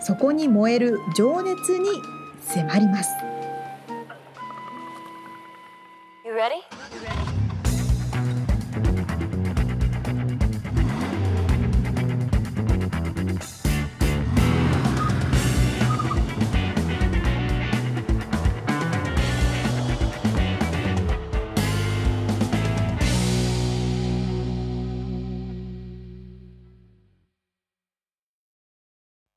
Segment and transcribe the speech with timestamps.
[0.00, 1.88] そこに燃える情熱に
[2.40, 3.10] 迫ります。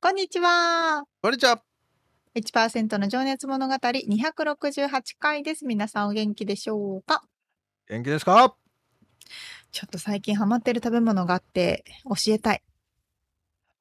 [0.04, 1.04] こんにちは。
[1.22, 1.62] こんにちは。
[2.34, 5.64] 1%の情熱物語268回です。
[5.64, 7.22] 皆さんお元気でしょうか？
[7.88, 8.54] 元気ですか？
[9.72, 12.62] ちょっと最近ハマってる食べ物があって教えたい。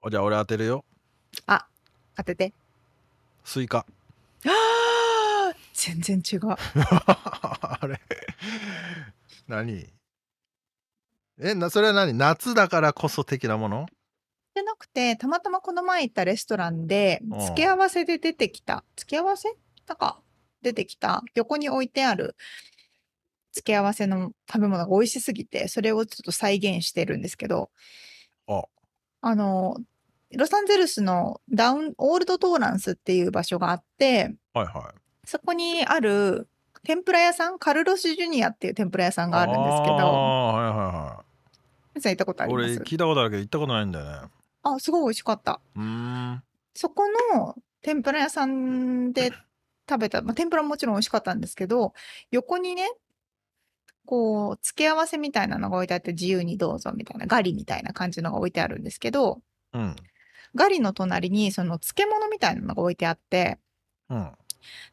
[0.01, 0.85] おじゃあ俺当てるよ。
[1.45, 1.67] あ、
[2.15, 2.53] 当てて。
[3.43, 3.79] スイカ。
[3.79, 6.39] あ全然違う。
[6.55, 7.99] あれ？
[9.49, 9.89] 何？
[11.41, 12.13] えなそれは何？
[12.13, 13.87] 夏だからこそ的なもの？
[14.73, 19.49] なくて、たまたまこの前行ったレストランで、付け合わせで出てきた、付け合わせ？
[19.87, 20.19] なんか、
[20.61, 22.35] 出てきた、横に置いてある。
[23.51, 27.69] 付け合わせの食べ物が美味しすぎて、それをちょっと再現してるんですけど、
[28.47, 28.63] あ。
[29.21, 29.77] あの、
[30.31, 35.27] ロサンゼルスのダウン、オールドトーランスっていう場所があって、はいはい。
[35.27, 36.49] そこにある
[36.83, 41.25] 天ぷら屋さん、カルロス・ジュニアっていう天ぷら屋さんがあるんですけど、はいはいはい。
[41.93, 42.65] 皆さん行ったことあります？
[42.65, 44.27] 俺聞いたことあるけど行ったことないんだよね。
[44.63, 45.61] あ、すごい美味しかった。
[46.73, 47.03] そこ
[47.35, 49.31] の天ぷら屋さんで
[49.87, 51.93] 食べた、まあ、天ぷらもちろん美味しかったんですけど、
[52.31, 52.89] 横にね、
[54.05, 59.41] こう、付け合わせみたいなのが置いてあって自由にどうぞみたいな、ガリみたいな感じのが置いてあるんですけど、
[59.73, 59.95] うん、
[60.55, 63.59] ガリの隣にその漬物みたいなのが置いてあって、
[64.09, 64.31] うん、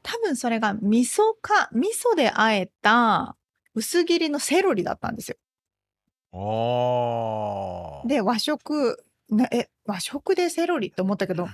[0.02, 3.36] 多分それが味噌か、味噌で和えた
[3.74, 5.36] 薄切りのセロリだったんですよ。
[8.06, 11.48] で、和食なえ、和食でセロリって思ったけど、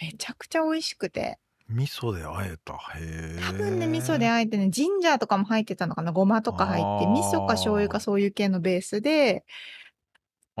[0.00, 1.38] めちゃくちゃ美味しくて。
[1.68, 2.74] 味噌で和えた。
[2.96, 9.44] へ多分ね、味噌で和えてね、ジンジャーとかも入ってたのかな、ごまとか入って、味噌か醤油かそういう系のベースで、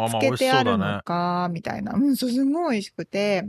[0.08, 1.94] つけてあるのか、みたいな。
[1.94, 3.48] うん、そう、すごい美味しくて。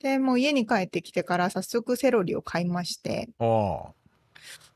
[0.00, 3.30] で、もう家に帰ってきてから早速セロリを買いまして。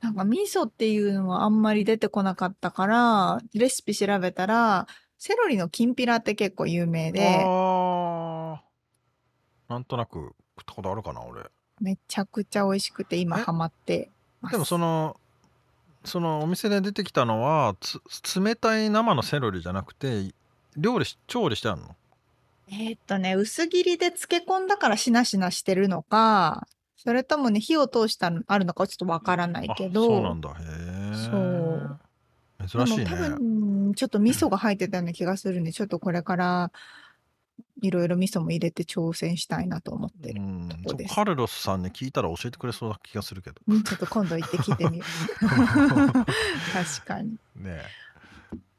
[0.00, 4.86] なんか味噌っていうのはあんまり出てこなかったから、レシピ調べたら、
[5.22, 8.62] セロリのきんぴらって結構有名で、あ
[9.68, 11.42] なんとなく食ったことあるかな俺。
[11.78, 14.10] めちゃくちゃ美味しくて今ハマって
[14.50, 15.20] でもその
[16.06, 18.00] そのお店で出てきたのはつ
[18.40, 20.32] 冷たい生のセロリじゃなくて
[20.78, 21.94] 料理し調理してあるの？
[22.68, 26.66] えーっとね、薄切りで漬け込んだからしなしなしてるのか、
[26.96, 30.48] それともね、火を通したのあるのかちょっとわからないけど、そうなんだ。
[30.48, 32.00] へえそう
[32.68, 36.72] 珍しいね多分、ちょっと味噌が入ってたような気がするんで、ちょっとこれから、
[37.82, 40.40] いろいろ味噌も入れて挑戦したいなと思ってる
[40.84, 41.14] とこです。
[41.14, 43.56] カルロスさんに聞いたら教えてくれそうな気がするけど。
[43.68, 45.44] うん、ちょっと今度行って聞いてみよう。
[46.72, 47.38] 確かに。
[47.56, 47.82] ね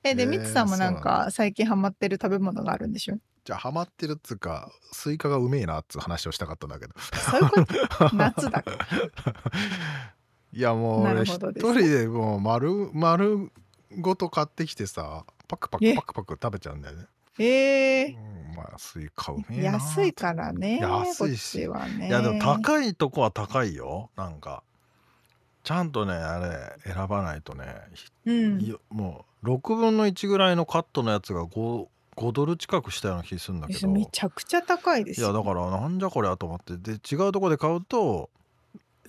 [0.04, 0.16] え。
[0.16, 3.18] で、ミツさんもなんか最近ハマってる食べ物があるんでしょ？
[3.44, 7.66] じゃあハマってるっつうかスイカがうめえなっつう話をしたかったんだけどそういうこ
[8.10, 8.16] と？
[8.16, 8.78] 夏だから
[10.54, 13.52] いやもう俺一人でもう丸丸
[14.00, 17.06] ごと買ってきてさパクパクパクパク食べちゃうんだよね。
[17.38, 20.80] へえうん、まあ安い買うめ安いからね。
[20.80, 21.68] 安いし。
[21.68, 22.08] はね。
[22.08, 24.10] いやでも高いとこは高いよ。
[24.16, 24.64] なんか
[25.64, 27.66] ちゃんとねあれ選ばないとね、
[28.26, 33.88] うん、もう6分の1ぐらいのカットのやつが 5, 5ドル近くしたような気するんだけど。
[33.88, 36.78] めちゃくちゃ高いですよ、いやだからなんじゃこりゃと思って。
[36.78, 38.30] で違うとこで買うと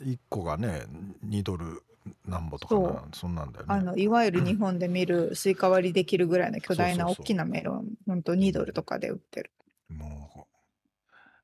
[0.00, 0.82] 1個がね
[1.26, 1.82] 2ドル
[2.26, 3.75] なんぼとかなそんなんだよね。
[3.75, 9.50] あのいわゆる日本で見るスイカ割りできるぐらいの巨大な大きなメロンほんと2ドルとかで売ってる。
[9.88, 10.40] もう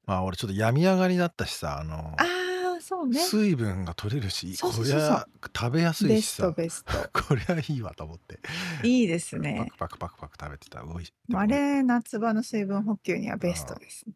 [0.06, 3.20] まあ俺ちょっと病み上がりだったしさあのああそうね。
[3.20, 6.50] 水分が取れるしこりゃ食べやすいしさ。
[6.50, 8.40] ベストベス こりゃいいわと思って。
[8.82, 9.70] いいですね。
[9.78, 10.84] パクパクパクパク食べてた。
[10.84, 11.06] おい。
[11.34, 14.06] あれ夏場の水分補給にはベストです。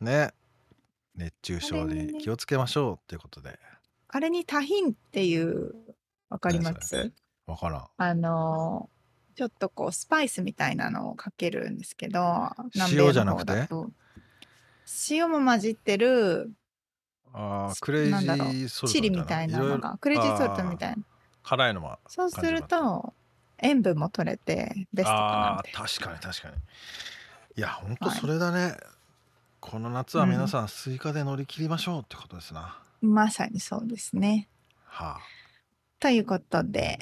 [0.00, 0.32] ね。
[1.14, 3.58] 熱中症に気をつけましょうっていうことで
[4.08, 5.74] あれにタヒンっていう、
[6.28, 7.12] わかります？
[7.46, 7.86] わからん。
[7.96, 8.88] あの、
[9.34, 12.50] ちょっとこうスパイスみたいなのをかけるんですけど、
[12.90, 13.68] 塩じゃなくて？
[15.10, 16.50] 塩も混じってる、
[17.32, 20.96] あクレイジーソルトチリみたいなのがクレイジーソルトみたいな。
[21.42, 23.14] 辛いのもそうすると
[23.58, 26.54] 塩分も取れてベストかな確かに確かに。
[27.56, 28.76] いやほんとそれだね、はい、
[29.60, 32.66] この夏は皆さんスイカで乗り切りましょうってことですな、うん、
[33.00, 34.48] まさにそうですね
[34.84, 35.20] はあ
[36.00, 36.98] ということで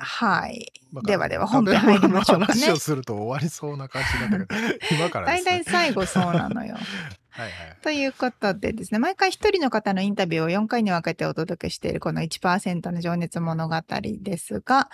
[0.00, 0.72] はい。
[1.04, 2.60] ではでは本編入りましょうかね。
[2.60, 4.60] 話をすると終わりそうな感じなんだけど、
[4.96, 6.74] 今からです、ね、大体最後そうなのよ。
[7.30, 13.76] はいはい、ということでですね、毎回一人の方のインタビューを4回に分けてお届けしているこの1%の情熱物語
[14.20, 14.90] ですが、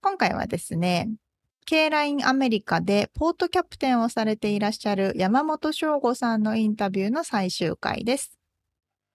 [0.00, 1.10] 今回はですね、
[1.66, 8.39] K ラインアメリカでポートキャプテンをされていらっしゃる山本翔吾さんのインタビューの最終回です。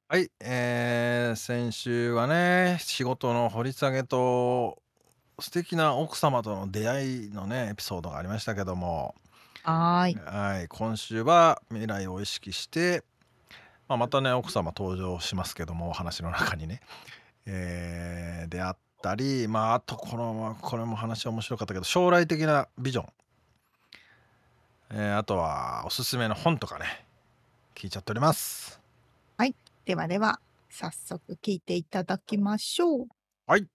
[0.07, 4.77] はい、えー、先週はね、仕事の掘り下げと
[5.39, 9.15] 素敵な奥様との出会いのねエピソードがありましたけども。
[9.63, 10.13] はい。
[10.13, 13.03] はい今週は未来を意識して、
[13.87, 16.81] まあ、またね奥様登場しますけどもお話の中にね、
[17.47, 23.05] えー、出会ったりまああとこのこれも話面白かったけど将来的なビジョン、
[24.91, 26.85] えー、あとはおすすめの本とかね
[27.73, 28.73] 聞いちゃっております。
[28.73, 28.84] はい
[29.85, 30.39] ではでは
[30.69, 33.07] 早速聞いていただきましょう。
[33.45, 33.67] はい。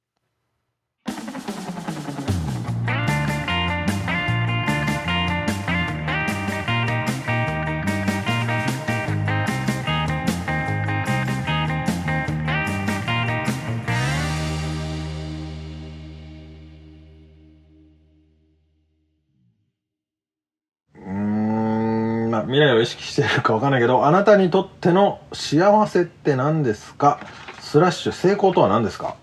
[22.51, 27.21] 未来を意識しているか分かんないけどあなたにとっての幸せって何ですか？
[27.61, 29.15] スラッシュ成功とは何ですか？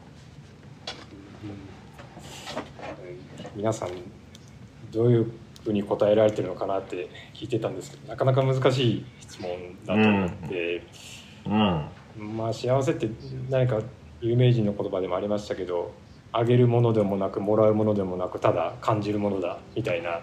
[3.54, 3.90] 皆さん
[4.94, 5.32] どういう
[5.62, 9.52] ふうに答えられてるのかなって聞いてたんですけどなかなか難しい質問
[9.86, 10.84] だと思って、
[11.48, 11.90] うん、
[12.22, 13.10] うん、まあ幸せって
[13.50, 13.82] 何か
[14.22, 15.92] 有名人の言葉でもありましたけど
[16.32, 20.22] あげるものでもなくもらうものでもなくただ感じるものだみたいな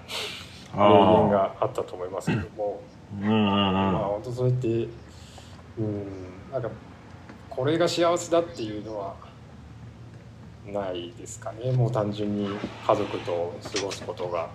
[0.76, 2.82] 名言があったと思いますけども。
[3.20, 4.88] うんうんうん、まあ本当そうやって
[5.78, 6.06] うん
[6.52, 6.70] なんか
[7.48, 9.14] これが幸せだっていうのは
[10.66, 12.48] ないですかねもう単純に
[12.86, 14.48] 家族と過ごすことが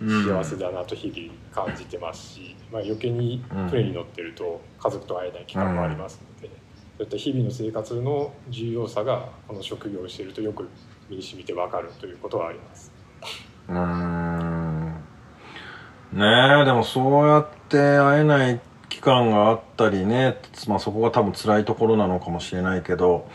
[0.00, 6.48] 幸せだなと日々感じてますし、まあ、余計に船に乗ってると家族と会えない期間もありますので、
[6.98, 10.68] そういった日々の生活の重要さがこの職業をしているとよく
[11.08, 12.92] 身に染みて分かるということはあります。
[13.68, 14.27] うん
[16.12, 23.28] ねえでもそうやって会えない期間があったりね、まあ、そこが多分辛いところなのかもしれないけど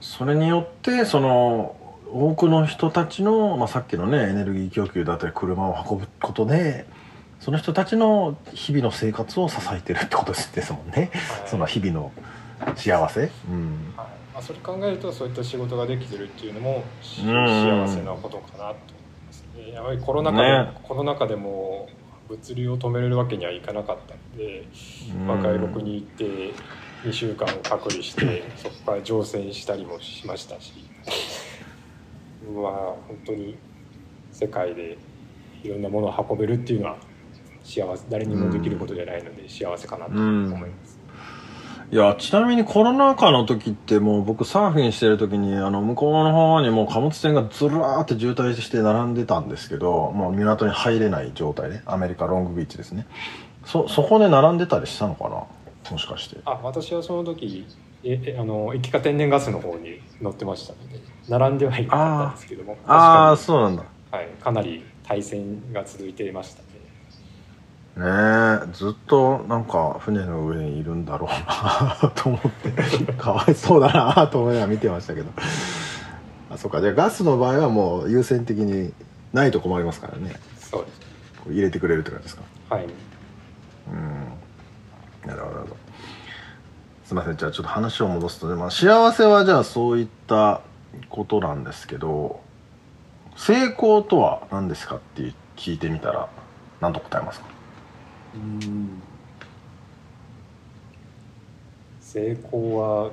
[0.00, 1.76] それによってその
[2.12, 6.86] 多くの人たちの、まあ、さっきのねエネルギー供給だったり車を運ぶことで
[7.40, 12.12] その人たちの日々の生活を支えてるってことですもんね、はい、その日々の
[12.76, 13.94] 幸せ、うん。
[13.96, 14.06] はい。
[14.34, 19.01] まあ、それ考えるとそういった仕事ができてるっていうのも幸せなことかなと。
[19.72, 21.88] やはりコロナ禍で、ね、コロナ禍でも
[22.28, 24.66] 物流を止めれるわけにはいかなかったので、
[25.26, 26.54] まあ、外国に行って
[27.04, 30.72] 2週間隔離して そこから乗船したりもしましたし
[32.54, 32.72] まあ
[33.08, 33.56] 本当に
[34.30, 34.96] 世界で
[35.62, 36.96] いろんなものを運べるっていうのは
[37.62, 40.91] 幸せ誰にもできることじゃないので幸せかなと思います。
[41.92, 53.06] いや、ちなみにコロナ禍の時ってもう僕サーフィンしてる時にあの向こうの方にもう貨物船がずらーって渋滞して並んでたんですけど、もう港に入れない状態で、アメリカロングビーチですね。
[53.66, 55.44] そ、そこで並んでたりしたのかな？
[55.90, 56.38] もしかして。
[56.46, 57.66] あ、私はその時、
[58.04, 62.78] え、あの、液化天然ガスの方に乗ってましたので、並んではいなかったんですけども。
[62.86, 63.84] ああ、そうなんだ。
[64.10, 66.62] はい、かなり対戦が続いていました
[67.96, 72.72] ねえずっとなんか船の上にいるんだろうなと思って
[73.14, 75.28] かわいそうだなと思いながら見てましたけど。
[76.50, 76.80] あそうか。
[76.80, 78.92] じゃあガスの場合はもう優先的に
[79.32, 80.34] ないと困りますからね。
[80.58, 81.00] そうです。
[81.50, 82.42] 入れてくれるって感じですか？
[82.70, 82.84] はい。
[82.86, 85.28] うん。
[85.28, 85.76] なるほど
[87.04, 87.36] すいません。
[87.36, 90.60] じゃあちょっと話を戻すとね、まあ、幸せはじゃあそういった
[91.10, 92.40] ことなんですけど
[93.36, 96.28] 成功とは何ですかって聞いてみたら
[96.80, 97.46] 何と答えますか？
[102.00, 103.10] 成功は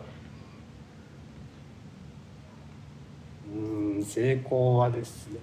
[3.54, 5.40] うん成功はですね。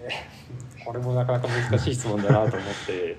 [0.84, 3.16] これもなかなか難しい質問だなと思って。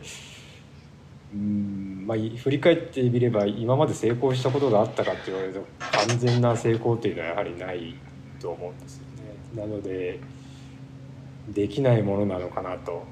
[1.34, 2.06] うん。
[2.08, 7.96] まあ振り返ってみれば今まで成功したことがあったかって言われると完全な成功っていうのはやはりない
[8.40, 9.04] と思うんですよ
[9.56, 9.62] ね。
[9.62, 10.20] なので
[11.50, 13.04] できないものなのかなと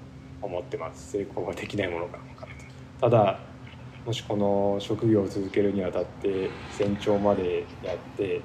[0.41, 1.11] 思ってます。
[1.11, 2.19] 成功はできないものか。
[3.01, 3.39] ただ
[4.05, 8.41] もしこの職業を続けるにあたって船長までやって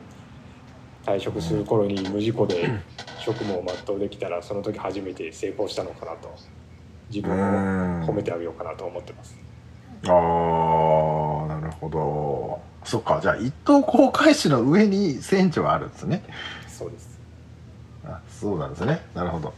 [1.05, 2.71] 退職する頃に無事故で
[3.19, 6.35] 職務を全うできたらその時初めて成功したのかなと
[7.11, 9.37] 自分を褒めてあげようかなと思ってます。
[10.07, 12.61] ああなるほど。
[12.85, 16.23] そっかじゃあ一等航海士の上に船長があるんですね。
[16.69, 17.19] そうです。
[18.05, 19.03] あそうなんですね。
[19.15, 19.53] なるほど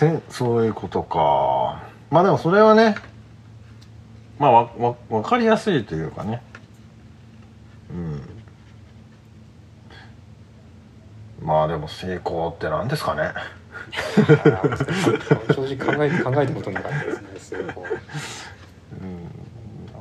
[0.00, 1.82] せんそういうことか。
[2.10, 2.94] まあでもそれはね
[4.38, 6.40] まあわわ分かりやすいというかね。
[7.90, 8.22] うん。
[11.46, 13.34] まあでも成功って何ですかね。
[15.54, 17.84] 正直考えて考えたことなかったですね成功。
[19.02, 19.28] うん。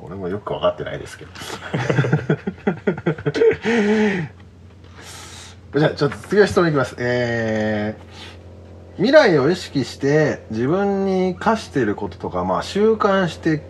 [0.02, 1.32] 俺もよく分かってないですけど。
[5.78, 6.96] じゃあちょっと次の質問いきます。
[6.98, 8.04] えー、
[9.00, 13.62] 未来を意識して自分に課していることとかまあ習慣して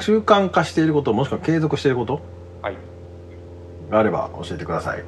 [0.00, 2.22] 習慣化していることもしくは継続していること
[2.62, 2.76] はい。
[3.90, 5.04] があれば教えてください。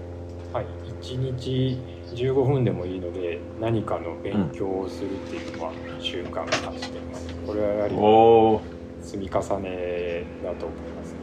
[0.52, 0.66] はい。
[1.00, 1.78] 1日
[2.14, 8.60] 15分でもいいので何かの勉強をするっていうのは習慣化しています、これはやはりお
[9.00, 11.16] 積み重ねだと思います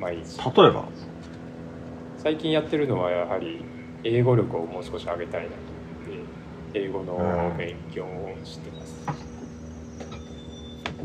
[0.00, 0.38] 毎日。
[0.38, 0.88] 例えば？
[2.16, 3.62] 最近やってるのはやはり
[4.02, 5.73] 英語力をもう少し上げたいなと
[6.74, 9.06] 英語の勉強をしてます、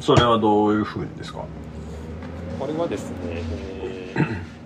[0.01, 1.45] それはどういうふうにですか？
[2.59, 4.59] これはですね、えー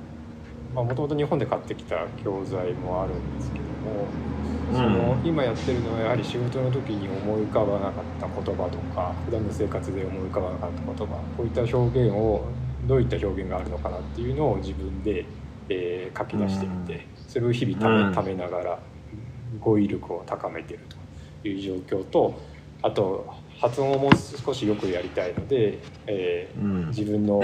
[0.74, 4.08] まあもともと日本で買ってきた教材もあるんですけども
[4.72, 12.48] その今やってるのはやはり仕事の時に思い浮かばなかった言葉とか普段の生活で思い浮かばなかった言葉こういった表現を
[12.88, 15.26] どういった表現があるのかなっていうのを自分で、
[15.70, 18.80] えー書き出してみてそれを日々ためながら
[19.60, 20.88] 語彙力を高めてる
[21.44, 22.50] という状況と
[22.82, 23.30] あと
[23.60, 26.88] 発音をもう少しよくやりたいので、えーうん。
[26.90, 27.42] 自分の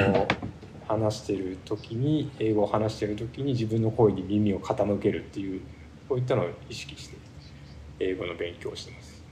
[0.87, 5.61] 話してる時に英語を話してる時に自分の声に耳を傾けるっていう
[6.07, 7.17] こういったのを意識して
[7.99, 9.25] 英語の勉強をしてます。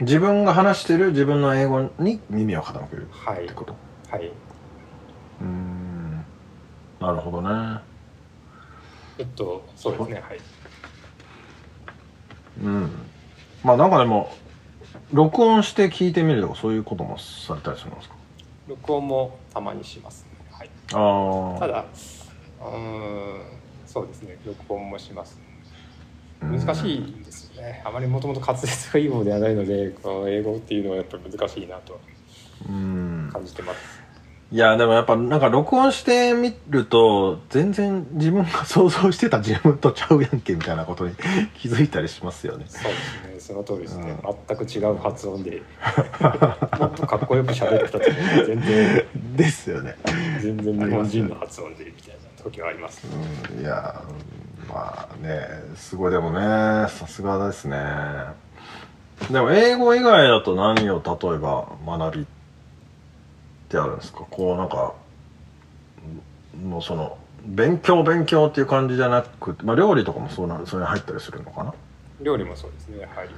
[0.00, 3.76] 自分が話してる自分の英語に耳を傾けるはいってこと？
[4.08, 4.26] はい。
[4.26, 6.26] うーん。
[7.00, 7.80] なるほどね。
[9.18, 10.14] えっとそうですね。
[10.20, 10.38] はい
[12.62, 12.90] うん。
[13.64, 14.30] まあなんかでも
[15.12, 18.14] 録音して聞いてみるとかそういうこともされたりするんですか？
[18.68, 20.30] 録音もたまにしますね。
[20.50, 20.70] はい。
[20.92, 21.84] あただ
[22.60, 23.40] うーん
[23.86, 24.38] そうですね。
[24.44, 25.38] 録音もします。
[26.40, 27.82] あ難しいですよね。
[27.84, 32.00] あまりもともと滑舌がいい方ではないのでこの英語っていうのはやっぱり難しいなと
[32.68, 33.30] うん。
[33.32, 33.95] 感じてます
[34.52, 41.16] いやでもやっぱなんか録音してみると全然自分が想像してた自分とちゃうやんけみたいなことに
[41.58, 42.64] 気づいたりしますよね。
[42.68, 44.16] そうですねその通りですね、
[44.48, 45.62] 全く違う発音で。
[46.78, 49.36] もっとかっこよく喋ってたと思う全然。
[49.36, 49.96] ですよね
[50.40, 53.10] 全然日本人の発音でみたいな時がありますね。
[53.56, 53.60] うん。
[53.62, 54.00] いや
[54.68, 55.40] まあね
[55.74, 56.12] すごい。
[56.12, 57.78] でもねさすがですね。
[59.30, 62.26] でも英語以外だと何を例えば学び
[63.66, 64.24] ってあるんですか？
[64.30, 64.94] こうなんか
[66.64, 71.74] もうその勉強勉強っていう感じじゃなくて、まあ、料理とかもそうなそれに入ったりするのかな？
[72.20, 73.28] 料理もそうですねはい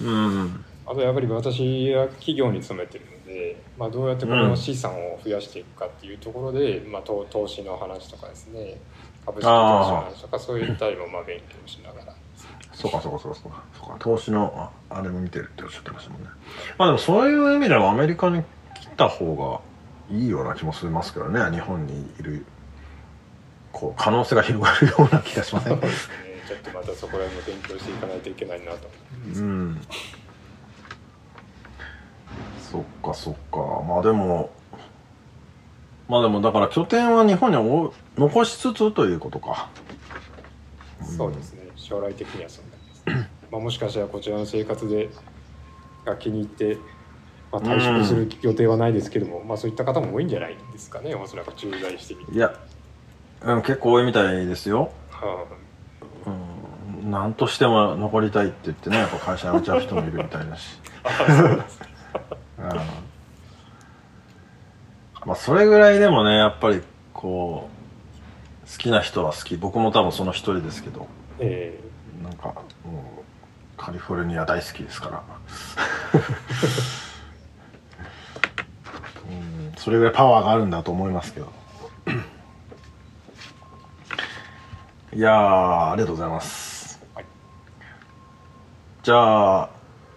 [0.00, 0.64] うん。
[0.84, 8.80] あとやっぱり私は企業に勤めてるので、まあ、どうやってこの資産を増やしていくかっていうところで、まあ、投投資の話とかですね
[9.24, 12.14] 株式投資の話とかそういったりもまあ勉強しながら。
[12.74, 13.96] そうかそうかそうかそうか。
[14.00, 16.28] 投資のああれも見てるっておっしゃってましたもんね。
[16.78, 18.44] まあでもそういう意味ではアメリカに来
[19.02, 19.62] た方
[20.10, 22.44] がいいような気もしますけどね日本にいる
[23.72, 25.80] こう可能性が広がるような気がしません？
[25.80, 25.90] ちょっ
[26.62, 28.88] とまたそこら辺も勉強していかないといけないなと
[29.24, 29.80] うん。
[32.70, 33.58] そっかそっか。
[33.86, 34.50] まあでも
[36.08, 39.70] まあでもだから拠点は日本にお残しつつということか。
[41.16, 41.68] そうですね。
[41.76, 45.10] 将来的にはそうなります、 まあ、もしかしたらこちらの生活で
[46.04, 46.78] が気に入って、
[47.52, 52.54] まあ、退職する予定はないですけども、まあ、そういった方も多いんじゃないですかねおそらく駐在してみて、いや、
[53.42, 54.90] うん、結構多いみたいですよ。
[55.10, 55.46] は
[56.26, 56.30] う
[57.06, 60.78] ん何としても残りたいって言ってねやっぱ会社辞めちゃう人もいるみたいだし。
[62.58, 62.66] うん
[65.24, 66.80] まあそれぐらいでもねやっぱり
[67.12, 67.68] こ
[68.66, 69.56] う好きな人は好き。
[69.56, 71.02] 僕も多分その一人ですけど。
[71.02, 71.06] あ
[71.40, 71.78] え。
[72.22, 72.54] なんかも
[73.18, 73.22] う
[73.76, 75.22] カリフォルニア大好きですから。
[76.14, 76.16] う
[76.98, 77.01] ん
[79.82, 81.50] それぐらいパワーがあるんだと思いますけど。
[85.12, 87.24] いやーありがとうございます、はい
[89.02, 89.70] じゃあ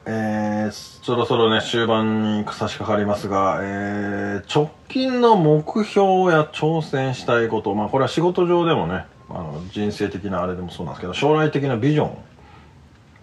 [0.06, 12.18] えー、そろそろね、終盤に差し掛かりますが、えー、直近の目標や挑戦したいこと、まあこれは仕事上でもね、あの人生的なあれでもそうなんですけど、将来的なビジョン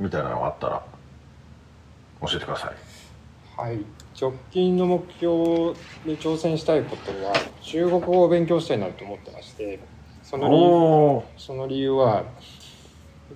[0.01, 0.83] みたいなのがあったら、
[2.23, 2.75] 教えてください。
[3.57, 9.81] はい直近の目標で挑戦したいことは中国語を勉強したいなと思ってまして
[10.23, 12.25] その理由おその理由は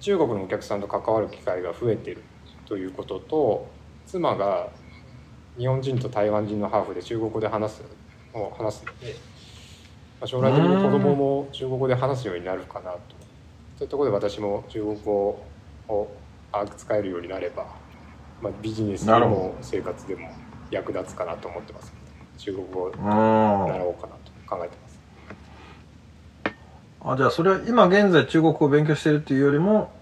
[0.00, 2.22] 中国のお客さんと関わる機会が増えてる
[2.66, 3.70] ということと
[4.06, 4.68] 妻が
[5.58, 7.84] 日本人と台湾人のハーフで中国語で話す
[8.34, 9.14] を話すので、
[10.20, 13.16] まあ将来的に子供も中国語で話すようになるかなと。
[13.76, 15.46] そういうところで私も中国語
[15.88, 16.08] を
[16.52, 17.66] あ使えるようになれば、
[18.40, 20.34] まあ、ビジネスでも生活でも
[20.70, 21.92] 役立つかなと思ってます
[22.38, 22.96] 中国語をー。
[22.96, 23.08] 習うん。
[23.82, 24.98] おうかなと考えてます。
[27.08, 29.92] あじゃあそれは今現在中国語を勉強してるっていうよりも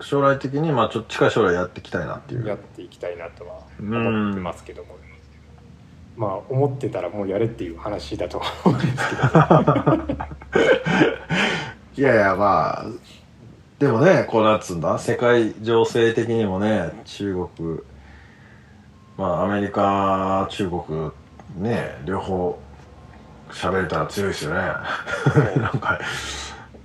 [0.00, 4.96] 将来的にまあちょっと近い将来やっていきたいなっていうやっていきたいなとは思ってますけども、
[6.16, 9.22] まあ思ってたらもうやれっていう話だと思うんですけど
[11.98, 12.84] いやいやまあ
[13.78, 14.98] でもねこうなんつうんだ？
[14.98, 17.80] 世界情勢的にもね中国
[19.16, 21.10] まあアメリカ中国
[21.56, 22.58] ね両方
[23.50, 24.60] 喋れたら強いですよね。
[25.56, 25.98] なんか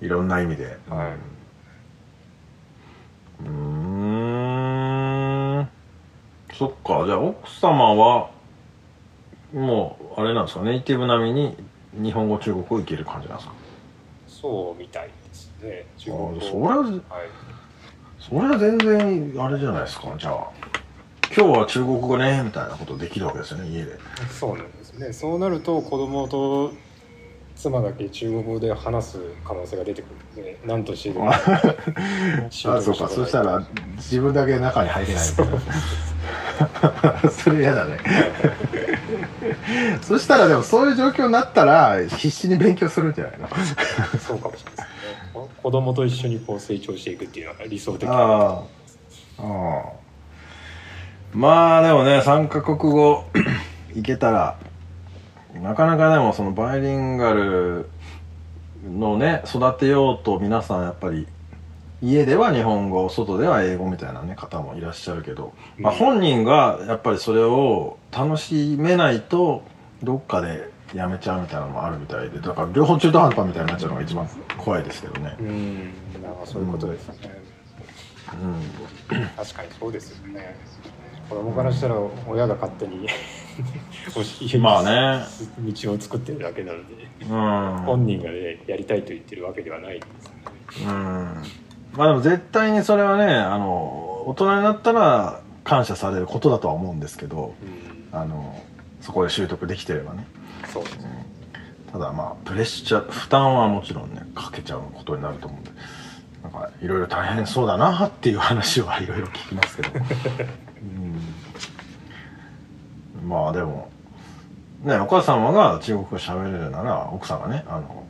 [0.01, 0.77] いろんな意味で。
[0.89, 1.13] は
[3.43, 3.47] うー
[5.61, 5.69] ん。
[6.53, 7.05] そっか。
[7.05, 8.29] じゃあ奥様は
[9.53, 10.63] もうあれなんですか？
[10.63, 11.57] ネイティブ並みに
[11.93, 13.53] 日本語中国語いける感じなんですか？
[13.53, 16.91] い、そうみたいですね中国語あそれははい、
[18.19, 20.47] それは全然あれじゃないですかじゃあ
[21.35, 23.97] 今日は中国語ねみたいなことできるわけですよね家で。
[24.29, 25.13] そうなんですね。
[25.13, 26.73] そうなると子供と
[27.55, 31.31] 妻だけ中国語で話す可能性が出てくるので何としてでも。
[31.33, 31.39] あ
[32.51, 33.07] そうか。
[33.07, 33.65] そしたら
[33.97, 35.47] 自分だけ中に入れないみたい
[37.23, 37.29] な。
[37.29, 37.97] そ れ嫌だね。
[40.01, 43.47] そしたらでもそういう状況になったら必死に勉強するんじゃないの？
[44.19, 44.88] そうかもしれないですね。
[45.33, 48.08] こ子供と一緒にこう成長していくっていうのが理想的。
[48.10, 48.63] なあ
[49.39, 50.00] あ
[51.34, 53.26] まあでもね3カ国語
[53.96, 54.58] いけたら
[55.56, 57.89] なかなかでもそのバイリンガル
[58.84, 61.28] のね育てようと皆さんやっぱり
[62.02, 66.00] 家では日本語外では英語みたいなね方もいらっしゃるけど、まあ、うん。
[66.00, 69.63] 本人がやっぱりそれを楽しめないと
[70.02, 75.36] どっかでやめちゃうみたいなのもあるみたいでだから両方中途半端みたいになっちゃうのが一番怖いですけどね。
[75.39, 75.94] うん。
[76.24, 77.15] なんかそういうことですね、
[79.12, 79.28] うん。
[79.38, 80.56] 確かにそうですよね
[81.32, 81.96] 子供からしたら
[82.28, 83.08] 親が勝手に
[84.60, 85.24] まあね。
[85.60, 87.78] 道を作ってるだけなのでうん。
[87.86, 90.88] 本人がねやりたいと言ってるわけではないんですね。
[90.88, 91.44] うん。
[91.94, 97.54] まあでも絶対にそれはねあの大人になったら感謝されることだとは思うんですけど
[98.12, 98.20] うん。
[98.20, 98.62] あの
[99.00, 100.28] そこで習得できてればね。
[100.65, 101.26] そうですね。
[101.94, 105.72] ただまあプレッシャー負担はもちろんねかけちゃうことになると思うんで
[106.44, 109.89] なんかいろいろ大変そうだなっていう話は いろいろ聞きますけど、
[110.82, 111.11] うん、
[113.23, 113.89] まあでも
[114.84, 118.05] ねお母様が中国語喋れるなら奥さんがねあの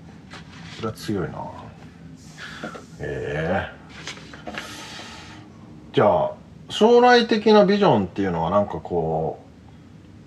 [0.76, 1.52] それは強いな。
[3.00, 3.70] え
[4.48, 4.52] え。
[5.94, 6.32] じゃあ
[6.70, 9.44] 将来的なビジョンっていうのはなんかこ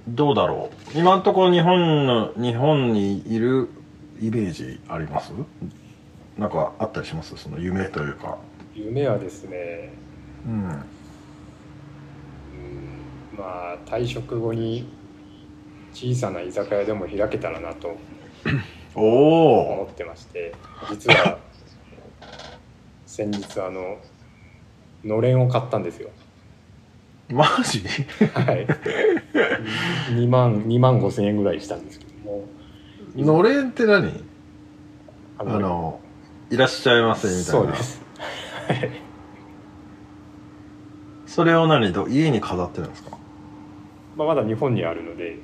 [0.07, 0.99] うどうだろう？
[0.99, 3.71] 今のところ日本の日本にいる
[4.21, 5.33] イメージあります？
[6.37, 7.37] なんかあったりします？
[7.37, 8.37] その夢というか。
[8.75, 9.95] 夢はですね。
[10.47, 10.85] うんうん
[13.37, 14.89] まあ退職後に
[15.93, 17.97] 小さな居酒屋でも開けたらなと
[18.95, 20.55] 思ってまして
[20.91, 21.39] 実は
[23.07, 23.99] 先日あの
[25.05, 26.11] のれんを買ったんですよ。
[27.31, 27.81] マジ？
[28.35, 28.67] はい。
[30.15, 32.45] 2万2万5千円ぐらいしたんですけども。
[33.17, 34.25] のれんって何？
[35.39, 36.01] ああの
[36.51, 37.45] いらっしゃいませみたいな。
[37.45, 38.03] そうです。
[41.27, 41.93] それを何？
[41.93, 43.17] ど家に飾ってるんですか？
[44.17, 45.37] まあ、まだ日本にあるので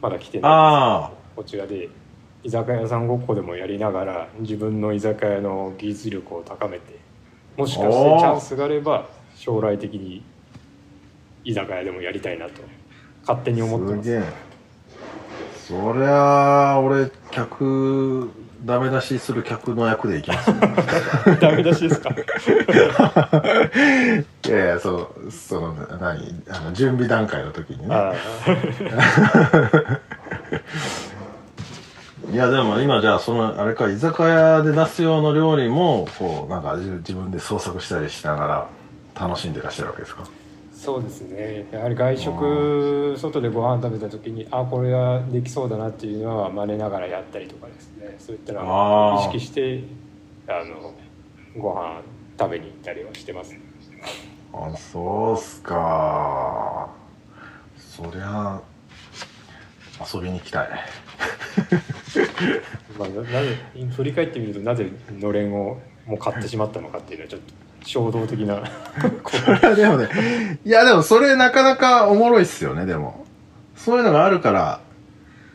[0.00, 1.10] まだ来てないああ。
[1.36, 1.88] こちらで
[2.42, 6.98] 居酒屋さんごっこでもやりながら自分の居酒屋の技術力を高めて
[7.56, 10.22] もしかしてチャンスがあれば将来的に
[11.44, 12.62] 居酒屋でもやりたいなと
[13.22, 14.20] 勝手に思ってます。
[15.60, 18.30] すそりゃあ俺客
[18.64, 20.52] ダメ出しする客の役で行きます。
[20.52, 20.58] ね
[21.40, 22.10] ダメ出しですか？
[24.46, 26.42] いやいやそうその何？
[26.50, 27.94] あの準備段階の時にね。
[27.94, 28.14] あ
[32.32, 38.46] いやでも今じゃあそのあれか居酒屋で出す用の料理もこうなんか自自分で創作したりしなが
[39.16, 40.22] ら楽しんでらっしゃるわけですか？
[40.24, 40.26] ー
[40.78, 41.66] そうですね。
[41.72, 48.14] やはり外食外でご飯食べた時にあこれはできそうだなっていうのは真似ながらやったりとかですね。
[48.20, 49.16] そういったのあー。
[49.16, 49.82] を意識して
[50.46, 50.94] あの
[51.60, 52.02] ご飯
[52.38, 53.56] 食べに行ったりはしてます。
[54.52, 56.88] あそうっすか。
[57.76, 58.60] そりゃ
[60.14, 60.68] 遊びに行きたい。
[62.96, 63.56] まあ、ななぜ
[63.96, 67.52] 振り返ってみるとなぜのれんをもう買ってしまったのかっていうのはちょっと
[67.84, 68.62] 衝動的な
[69.30, 70.08] こそれはでもね
[70.64, 73.26] いやでもそれなかなかおもろいっすよねでも。
[73.76, 74.80] そういうのがあるから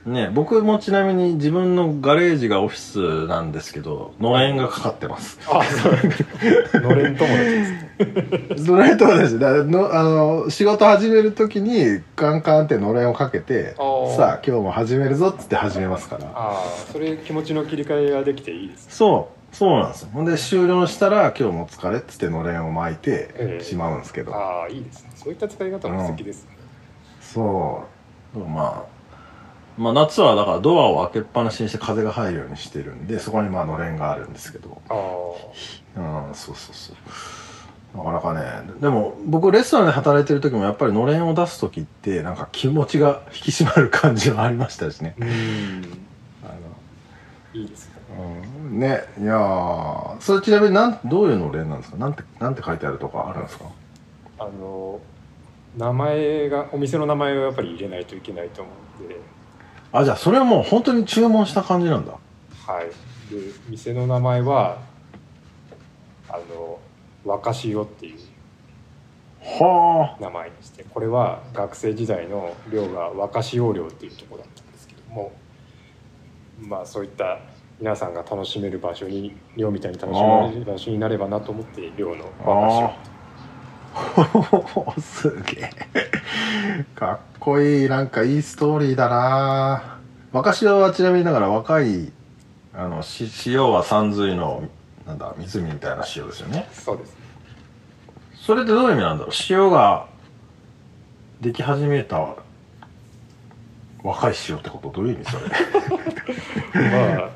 [0.05, 2.79] ね僕もちなみに自分のガレージがオフィ
[3.25, 5.39] スなんですけどのれんがかかってます。
[5.45, 6.81] うあそう。
[6.81, 13.75] のれん友達ですのれんとかですだのあの仕事始める時にカンカンってのれんをかけて
[14.17, 16.25] さあ今日も始めるぞっつって始めますから。
[16.27, 18.91] ああそれ気持ちの切り替えができていいですね。
[18.93, 20.09] そうそうなんですよ。
[20.11, 23.63] ほんで終了したら今日もお疲れっつってのれんを巻いてええ。
[23.63, 25.11] しまうんですけど、ああいいですね。
[25.15, 26.57] そういった使い方も素敵ですね、
[27.21, 27.85] そ
[28.35, 28.39] う。
[28.39, 28.93] まあ
[29.77, 34.81] まあ夏はだからドアを開けっぱなしにして風が入るようにしてるんでそこにまあのれんがあるんですけど。
[34.89, 34.93] あ
[36.29, 36.95] うんそうそうそう。
[37.97, 45.15] なかなかねでも僕レストランで働いてる時もやっぱりのれんを出す時ってなんか気持ちが引き締まる感じはありましたしね。
[45.19, 45.29] あうん。
[46.43, 46.53] あ
[47.53, 47.93] いいですね。
[48.17, 48.41] の、うん、
[48.79, 50.19] ねいやー。
[50.19, 51.97] それちなみになんどういうのれんなんですか？
[51.97, 53.65] なんてなんて書いてあるとかあるんですか？
[54.39, 54.99] あの
[55.77, 59.19] 名前がお店の名前をやっぱり入れないといけないと思うんで。
[59.91, 62.13] あじゃあそれはもう本当に注文した感じなんだ。
[62.13, 62.87] はい。
[63.33, 64.79] で店の名前は
[66.29, 66.79] あの
[67.23, 68.19] 若潮っていう
[69.41, 75.31] は名前にしてこれは学生時代の寮が若潮寮っていうところだったんですけども
[76.61, 77.39] まあそういった
[77.79, 82.93] 皆さんが楽しめる場所に寮みたいに楽しめる場所になればなと思って寮の若潮
[83.95, 85.69] ああ すげえ。
[86.95, 87.89] かっこいい。
[87.89, 89.99] なんかいいストーリーだな。
[90.31, 92.11] 若潮はちなみにだから若い
[92.75, 94.63] あのし塩は山水の
[95.05, 96.67] なんだ湖みたいな塩ですよね。
[96.71, 97.15] そうです。
[98.35, 99.33] それってどういう意味なんだろう？
[99.49, 100.07] 塩が
[101.41, 102.29] でき始めた
[104.03, 104.89] 若い塩ってこと？
[104.89, 105.37] どういう意味そ
[106.79, 106.89] れ？
[107.19, 107.29] まあ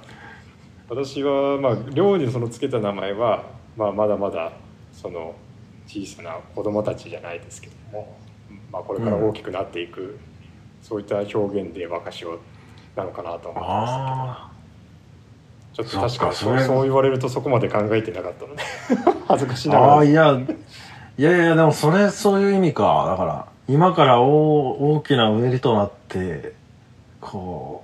[0.90, 3.44] 私はまあ寮にそのつけた名前は、
[3.76, 4.54] まあ、まだまだ
[4.94, 5.36] その
[5.86, 8.18] 小さな子供たちじゃないですけども、
[8.72, 10.20] まあ、これから大きくなっていく、
[10.82, 12.40] そういった表現で若潮
[12.96, 14.52] なのかなと思ってまあ
[15.74, 15.88] すけど。
[15.90, 18.64] ちょっと確かにそうそう言われるとそこまで考えてなかったので
[19.28, 19.94] 恥ずかしーながら。
[19.98, 20.40] あーいや
[21.18, 23.06] いやいやでもそれそういう意味か。
[23.08, 26.54] だから今から大大きなうねりとなって
[27.22, 27.84] こ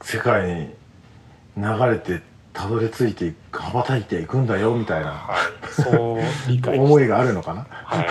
[0.00, 0.74] う世界に
[1.56, 5.10] 流れてたどり着いて羽ばたいていくんだよみたいな。
[5.12, 7.66] はい、そう理解思いがあるのかな？
[7.70, 8.06] はい。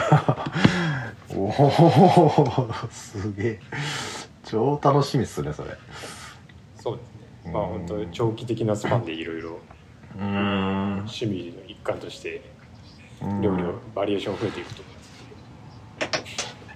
[1.38, 3.60] おおすげえ。
[4.44, 5.70] 超楽しみっすねそれ。
[6.78, 7.52] そうですね。
[7.54, 9.60] まあ本当に長期的なスパンでいろいろ
[10.18, 12.42] 趣味の一環として
[13.22, 13.42] うん。
[13.42, 15.12] 料理のバリエーション増えていくと思います。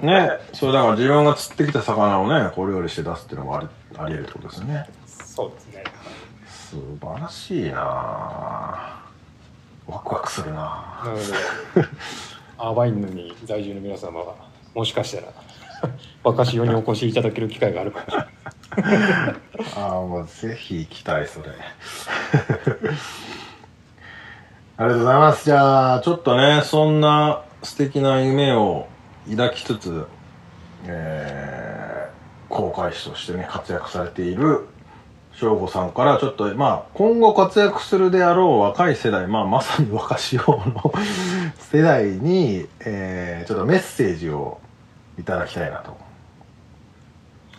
[0.05, 4.85] ねそれだから自分が釣ってきた魚をねこう料理して出すっていうのもありあり得るってことですよね。
[5.07, 5.83] そうですね
[6.75, 7.77] 素晴らしいな。
[7.77, 9.01] あ
[9.87, 11.01] ワクワクするな。
[11.05, 11.21] なので
[12.57, 14.35] アーバインに在住の皆様は
[14.73, 15.31] もしかしたら
[16.21, 18.29] 若潮にお越しいただける機会があるかもしれない。
[19.77, 21.49] ああもうぜひ行きたいそれ。
[24.77, 25.45] ありがとうございます。
[25.45, 28.89] じゃあちょっとねそんな素敵な夢を
[29.29, 30.05] 抱きつつ
[30.87, 34.67] えー、航海士としてね活躍されている
[35.35, 40.93] 省吾さんからちょっとまあ今後活躍するであろう若い世代まあまさに若潮の
[41.59, 44.59] 世代に、えー、ちょっとメッセージを
[45.19, 45.91] いただきたいなと。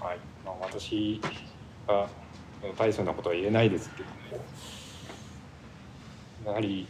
[0.00, 0.18] はい。
[0.44, 1.20] まあ、私
[1.86, 2.08] は
[2.78, 4.44] 大層なことは言えないですけども
[6.46, 6.86] やはり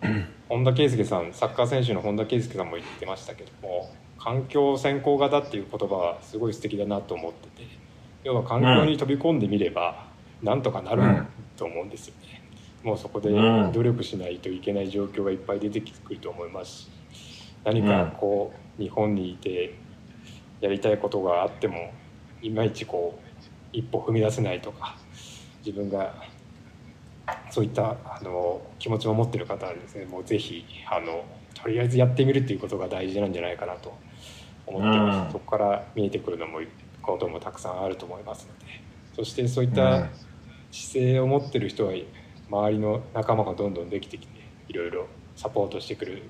[0.48, 7.85] 本田圭佑さんサッカー選手の本田圭佑さんも言ってましたけども環境先行型っていう言葉はすごい素敵だなと思ってて
[8.26, 10.04] 要は環境に飛び込んでみれば
[10.42, 11.26] なんとかなるうん。
[11.56, 12.42] と思うんですよね、
[12.82, 13.72] もうそこでうん。
[13.72, 16.88] 努力しないといけない状況がいっぱい出てくると思いますし
[17.64, 19.74] 何かこう日本にいて
[20.60, 21.92] やりたいことがあっても
[22.42, 23.26] いまいちこう
[23.72, 24.96] 一歩踏み出せないとか
[25.64, 26.14] 自分が
[27.50, 30.04] そういったあの気持ちを持ってる方はですね。
[30.04, 33.96] もうぜひあのとりあえずやってみるっていうことが大事なんじゃないかなと
[34.66, 35.32] 思ってます、うん。
[35.32, 36.60] そこから見えてくるのも
[37.06, 38.80] こともたくさんあると思いますので。
[39.14, 39.76] そしてそういっうん。
[39.76, 40.08] た
[40.70, 41.92] 姿勢を持ってる人は
[42.50, 44.34] 周りの仲間がどんどんできてきて
[44.68, 46.22] いろいろサポートしてくる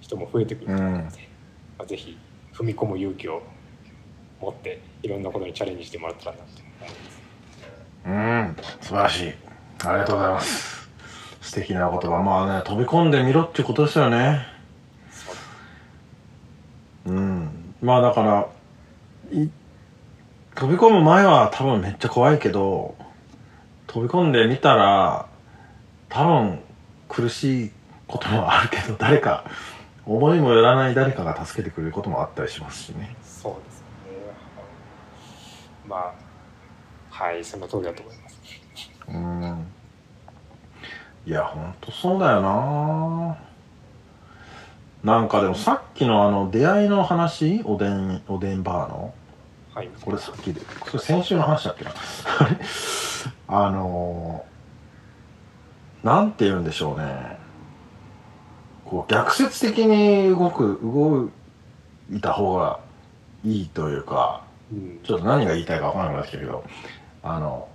[0.00, 1.02] 人も増えてくると思うので、
[1.78, 2.18] まあ、ぜひ
[2.52, 3.42] 踏み込む勇気を
[4.40, 7.20] 持っていろんなことにチャレンジしてもらったらなと思います。
[8.06, 8.56] うん。
[8.80, 9.32] 素晴らしい。
[9.84, 10.90] ありがとうございます。
[11.42, 12.22] 素敵な言葉。
[12.22, 14.46] まあね飛び込んでみろってことですよね。
[15.10, 15.30] そ
[17.06, 17.12] う。
[17.12, 17.74] うん。
[17.82, 18.48] まあだから
[19.32, 19.48] い
[20.54, 22.94] 飛び込む前は多分めっちゃ怖いけど
[23.86, 25.26] 飛び込んでみたら
[26.08, 26.60] 多分
[27.08, 27.70] 苦しい
[28.06, 29.44] こともあるけど誰か
[30.06, 33.14] 思いもよらない誰かが助けてくれることもあったりしますしね。
[33.22, 33.86] そうですね。
[35.88, 36.14] まあ
[37.10, 38.40] はいその通りだと思います。
[39.08, 39.66] うん。
[41.26, 43.38] いやほんとそうだよな。
[45.04, 49.14] なんかでもさっきのあの出会いの話おでんおでんバーの
[49.80, 49.90] はい。
[50.02, 51.92] これさっきでこれ先週の話だっけな。
[53.48, 54.44] あの
[56.02, 57.38] なんて言うんでしょうね。
[58.84, 61.30] こう逆説的に動く動
[62.14, 62.80] いた方が
[63.42, 65.00] いいというかうん。
[65.02, 66.64] ちょっと何が言いたいか分からなくなってきたけど
[67.22, 67.68] あの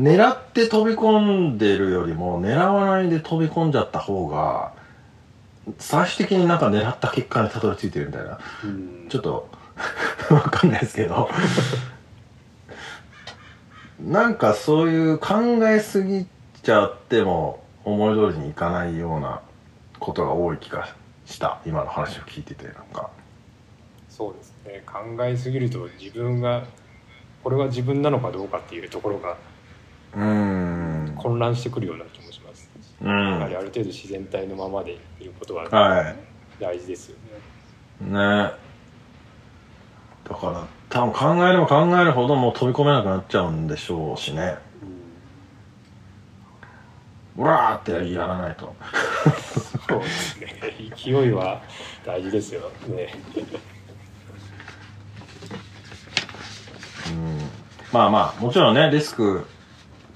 [0.00, 4.72] 狙って飛び込んでるよりも狙わないで飛び込んじゃった方が
[5.78, 8.38] 最終的になんか狙った結果にたどり着いてるみたいな。
[8.64, 9.06] うん。
[9.10, 9.48] ちょっと
[10.30, 11.28] わかんないですけど。
[14.00, 15.34] なんかそういう考
[15.68, 16.26] えすぎ
[16.62, 19.40] ちゃっても思い通りにいかないような
[19.98, 20.88] ことが多い気が
[21.24, 21.60] した。
[21.64, 23.10] 今の話を聞いててなんか。
[24.08, 24.82] そうですね。
[24.86, 26.64] 考えすぎると自分が
[27.42, 29.36] これは自分なのかどうかっていうところが
[30.14, 30.22] うー
[31.12, 31.14] ん。
[31.16, 32.70] 混乱してくるような気もします。
[33.00, 36.16] うやはりんある程度自然体のままでいることははい。
[36.58, 37.16] 大事ですよ
[38.00, 38.10] ね。
[38.10, 38.63] ね
[40.28, 44.56] だから多分考えれば考えるほどもう飛び込めなくなっちゃうんでしょうしね
[47.36, 48.74] うんうわーってやらないと
[49.88, 50.54] そうですね。
[50.96, 51.60] 勢いは
[52.06, 53.14] 大事ですよね。
[57.08, 57.38] うん
[57.92, 59.46] まあまあもちろんねリスク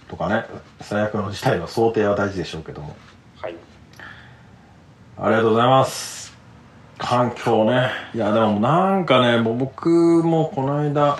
[0.09, 0.47] とかね
[0.81, 2.97] 最悪の事態の想定は大事でしょうけども
[3.37, 3.55] はい。
[5.19, 6.18] ありがとうございます
[6.99, 7.91] 環境ね。
[8.15, 9.89] いやでもなんかねもう僕
[10.25, 11.19] もこの間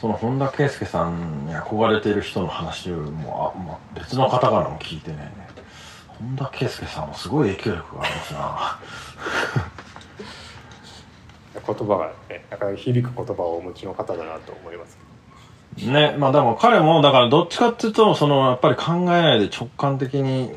[0.00, 5.32] その本田圭佑さんに憧れている人の話もあ、まあ、別の方からも聞いてね。
[6.08, 8.78] 本田圭佑さんもすごい影響力がありますな。
[11.66, 14.98] 言葉がね、なかなか響く言葉をお持ちの方だなと思います。
[15.78, 20.50] ねまあでも彼もだからどっちかっていうとそのやっぱり考えないで直感的に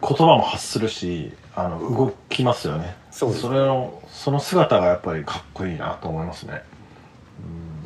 [0.00, 2.96] 言葉も発するしあの動きますよね。
[3.10, 3.42] そうです。
[3.42, 6.62] ねれのその姿がやっぱりかっこいいなと思いますね。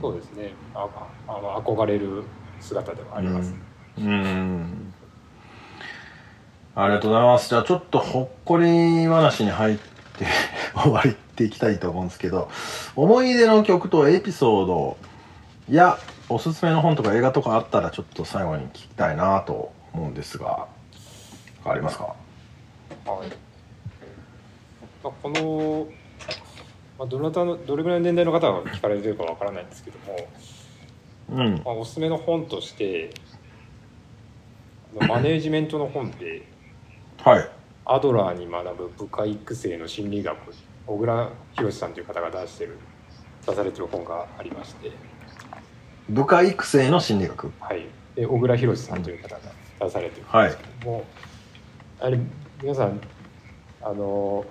[0.00, 0.52] そうですね。
[0.74, 0.88] あ
[1.26, 2.22] あの憧れる
[2.60, 3.54] 姿ではあります。
[3.98, 4.06] うん。
[4.06, 4.94] うん。
[6.74, 7.48] ありがとうございます。
[7.48, 10.26] じゃあちょっとほっこり話に入って
[10.74, 12.50] 終わりっていきたいと思うんですけど
[12.94, 14.96] 思い出の曲とエピソード
[15.70, 15.98] や
[16.28, 20.66] おすすめの本とか映画とかあったらちょっと最後に聞きたいなと思うんですが
[21.64, 22.14] ありますか？
[23.06, 23.45] はい。
[25.06, 25.86] まあ、この、
[26.98, 31.62] まあ、どなたのどれぐらいの年代の方が聞かれてるかわからないんですけども、うん。
[31.64, 33.10] まあ、おすすめの本として
[35.08, 36.42] マネージメントの本で
[37.22, 37.48] はい。
[37.84, 40.36] アドラーに学ぶ部下育成の心理学
[40.88, 42.76] 小倉博さんという方が出してる
[43.46, 44.90] 出されてる本がありまして、
[46.08, 47.52] 部下育成の心理学？
[47.60, 49.40] はい、で小倉博さんという方が
[49.82, 51.04] 出されてるんですけども、
[52.00, 52.18] やはり
[52.60, 53.00] 皆さん
[53.82, 54.44] あの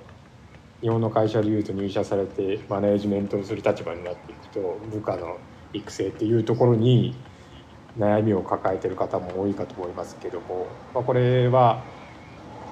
[0.86, 5.40] 日本の会社でいうと入社されてマネージメントをする立場になっていくと部下の
[5.74, 7.16] 育成っていうところに
[7.98, 11.82] 悩みを抱えてる方も多いかと思いますけども、まあ、これは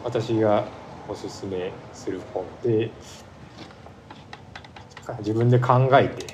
[0.03, 0.67] 私が
[1.07, 2.91] おすすめする本で
[5.21, 6.27] 自分で考えて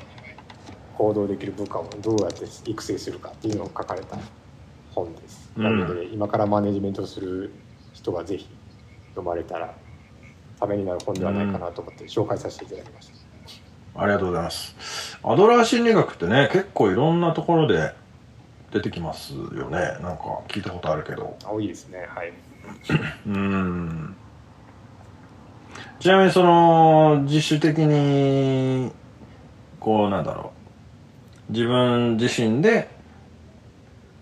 [0.98, 4.18] 行動できる部下をどうやって育成するかっていうのを書かれた
[4.92, 5.50] 本です。
[5.56, 7.54] なので今からマネジメントする
[7.94, 8.50] 人はぜひ
[9.12, 9.74] 読まれたら
[10.60, 14.02] ためになる本ではないかなと思って紹介させていただきました。
[14.02, 15.18] ありがとうございます。
[15.24, 17.94] アドラー心理学ってね結構いろんなところで
[18.72, 19.98] 出てきますよね。
[20.02, 21.38] なんか聞いたことあるけど。
[21.44, 22.08] 多いですね。
[22.14, 22.30] はい。
[22.30, 24.16] うーん。
[26.00, 28.92] ちなみにその自主的に
[29.80, 30.52] こうなんだろ
[31.50, 31.52] う。
[31.52, 32.90] 自分自身で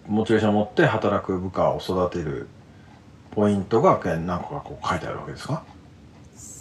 [0.08, 2.48] モチベーションを持って働く部下を育てる
[3.32, 5.64] ポイントが何個かこう書いてあるわけですか？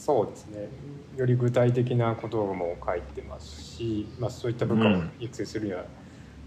[0.07, 0.69] そうですね。
[1.17, 5.85] より具体的なことも書いてますし、まあそういった部下を育成するには、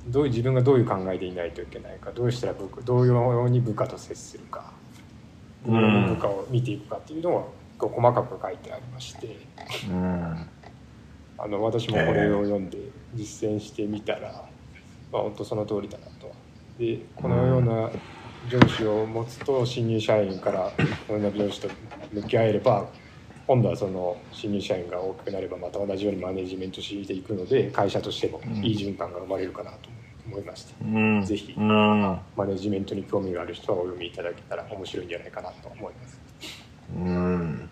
[0.08, 4.72] どういう自分がどういう考えでいないといけないか、どうしたら部下どういうように部下と接するか、
[5.66, 9.38] どういう部下を見ていくかっていうのを構細かく書いてありまして
[9.90, 10.50] うん
[11.38, 12.78] あの私もこれを読んで
[13.14, 14.46] 実践してみたら、
[15.12, 16.36] まあ本当その通りだなと。
[16.78, 17.90] でこのような
[18.46, 20.72] 上司を持つと新入社員から
[21.08, 21.70] このような上司と
[22.12, 22.90] 向き合えれば
[23.50, 29.90] 今度はその新入社員が大きくなればまた同じようにマネジメントしていくので会社としてもいい循環が生まれるかなと
[30.28, 31.26] 思いまして、うん。
[31.26, 32.20] ぜひうん。
[32.38, 36.22] マネジメントに興味がある人はお読みいただけたら面白いんじゃないかなと思います。
[36.96, 37.70] うん。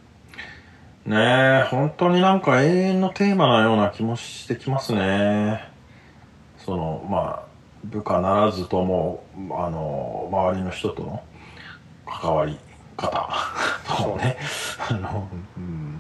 [1.06, 5.62] ねえ本当になんか永遠のテーマのような気もしてきますね。
[6.58, 7.48] そのまあ
[7.84, 11.22] 部下ならずともあの周りの人との
[12.08, 12.58] 関わり
[12.97, 13.29] 方
[13.88, 14.38] とか ね。
[14.89, 15.99] あの、うん、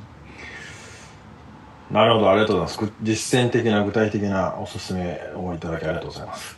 [1.91, 2.91] なるほどありがとうございます。
[2.91, 6.57] ぐ実践的な具体的なおすすめをいただきありがとうございます。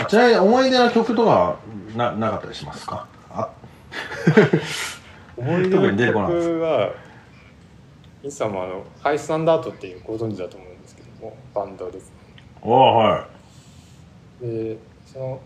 [0.00, 1.56] あちなみに思い出の曲とか
[1.96, 3.06] ななかったりしますか？
[3.30, 3.48] あ。
[5.36, 6.48] 思い出の なかったです。
[6.48, 6.92] 曲は
[8.22, 12.12] インさんもあのハイスタンダードっていうご存知だと思うんですけどもバンドですね。
[12.62, 13.26] おおは
[14.42, 14.46] い。
[14.46, 15.40] でその、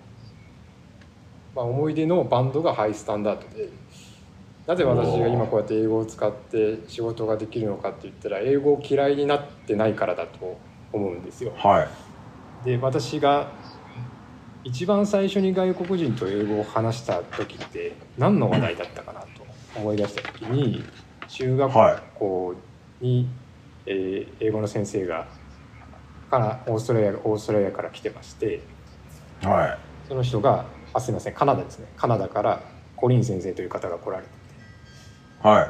[1.55, 3.69] まあ、思い出のバンドがハイスタンダードで
[4.67, 10.59] なぜ私が今こうやって英語を使って仕事ができるのかって言ったら英語を嫌いになってないからだと
[10.93, 11.53] 思うんですよ。
[11.57, 11.83] は
[12.63, 12.65] い。
[12.65, 13.51] で私が
[14.63, 20.85] 一番最初に外国人と英語を話した時って何の話題だったかなと思い出した時に
[21.29, 21.73] 中学
[22.15, 22.55] 校
[23.01, 23.29] に、
[23.87, 25.27] えー英語の先生が
[26.31, 28.63] からオーストラリアオーストラリアから来てまして
[29.43, 29.79] はい。
[30.07, 32.63] その人があすみませんカナダですねカナダから
[32.97, 34.29] コリン先生という方が来られて
[35.43, 35.63] は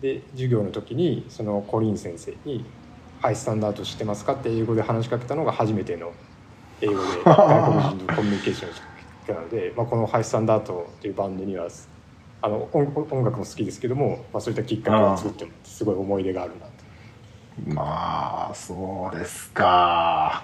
[0.00, 2.64] いで授業の時にそのコリン先生に
[3.20, 6.12] 「ハイスタンダード知ってますか?」って英語で話しかけたのが初めての
[6.80, 8.90] 英語で 外国人とコミュニケーションをした
[9.34, 11.68] なので、まあ、この「ハイスタンダード」というバンドには
[12.42, 12.78] あの音
[13.10, 16.70] 音楽も好きですけども、まあ、そういったきっかけを作ってもすごい思い出があるなと。
[17.66, 20.42] まあそうですか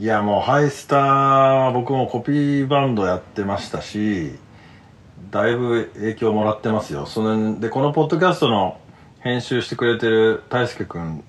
[0.00, 4.30] いやもうハイスターは僕もコピーバンドやってましたし
[5.32, 7.04] だいぶ影響もらってますよ。
[7.04, 8.78] そのでこのポッドキャストの
[9.18, 11.22] 編集してくれてる大輔君っ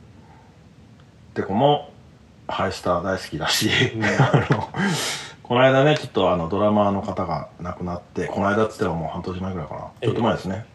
[1.33, 1.91] て子も
[2.47, 4.05] ハイスター大好きだし、うん。
[4.05, 4.69] あの
[5.41, 9.79] この間ねちょっとあのドラマーの方が亡くなってこの間っつってももう半年前ぐらいかな。
[10.03, 10.65] ちょっと前ですね、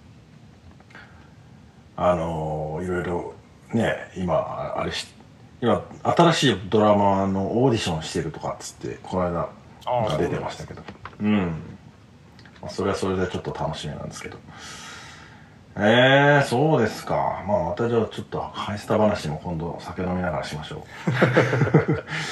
[1.97, 3.35] あのいろいろ
[3.73, 5.14] ね今あれし
[5.61, 10.83] 今新しいドラマのオーディションしてるとかっつってこの間出てましたけど。
[11.21, 11.37] うん。
[12.61, 14.39] まあそれはそれでちょっと楽しみなんですけど。
[15.77, 17.45] えー、そうですか。
[17.49, 21.11] まあまたじゃあちょっとハイスタ話も今度酒飲みながらしましょう。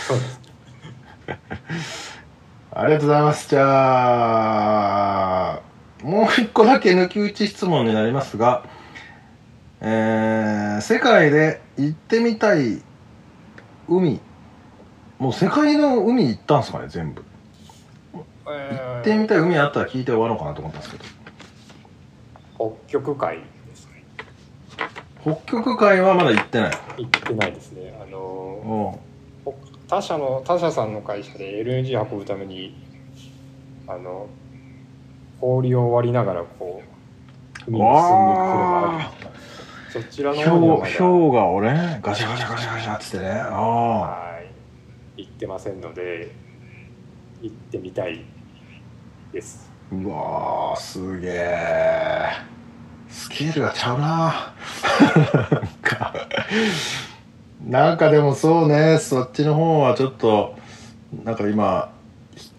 [0.07, 2.23] そうです。
[2.75, 3.49] ありがとうございます。
[3.51, 3.63] じゃ
[5.55, 5.61] あ、
[6.03, 8.65] もう一個だけ抜き打ち質問になりますが、
[9.81, 12.81] えー、世界で行ってみたい
[13.88, 14.21] 海、
[15.18, 17.25] もう世界の海行ったんですかね、全部。
[18.45, 21.05] 行ってみたい海あったら聞いて終わろうかなと思ったんですけど。
[22.87, 24.05] 北極海ですね
[25.23, 26.73] 北極海はまだ行ってない。
[26.99, 29.01] 行ってないですねあのお
[29.88, 32.75] 他社の他社さんの会社で LNG 運ぶために
[33.87, 34.29] あの
[35.40, 36.83] 氷を割りながらこ
[37.66, 39.22] う海に進んでいく車がある
[39.92, 40.92] そちらの方にはまだ。
[40.92, 41.70] 氷氷が俺
[42.02, 43.31] ガシャガシャガシャガシャっつってね。
[43.31, 44.00] ああ。
[44.00, 44.40] は
[45.16, 45.22] い。
[45.24, 46.31] 行ってませんので
[47.42, 48.24] 行ってみたい
[49.33, 49.70] です。
[49.92, 52.28] うわーすげえ
[53.11, 54.55] スケールがちゃうな。
[55.52, 56.14] なんか。
[57.66, 60.57] なんかでもそうねそっちの方はちょっと
[61.22, 61.92] なんか今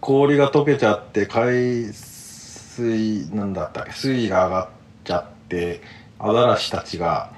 [0.00, 4.68] 氷が溶けちゃって海水なんだったっけ水位が上がっ
[5.02, 5.82] ちゃって
[6.24, 7.30] アザラシたちが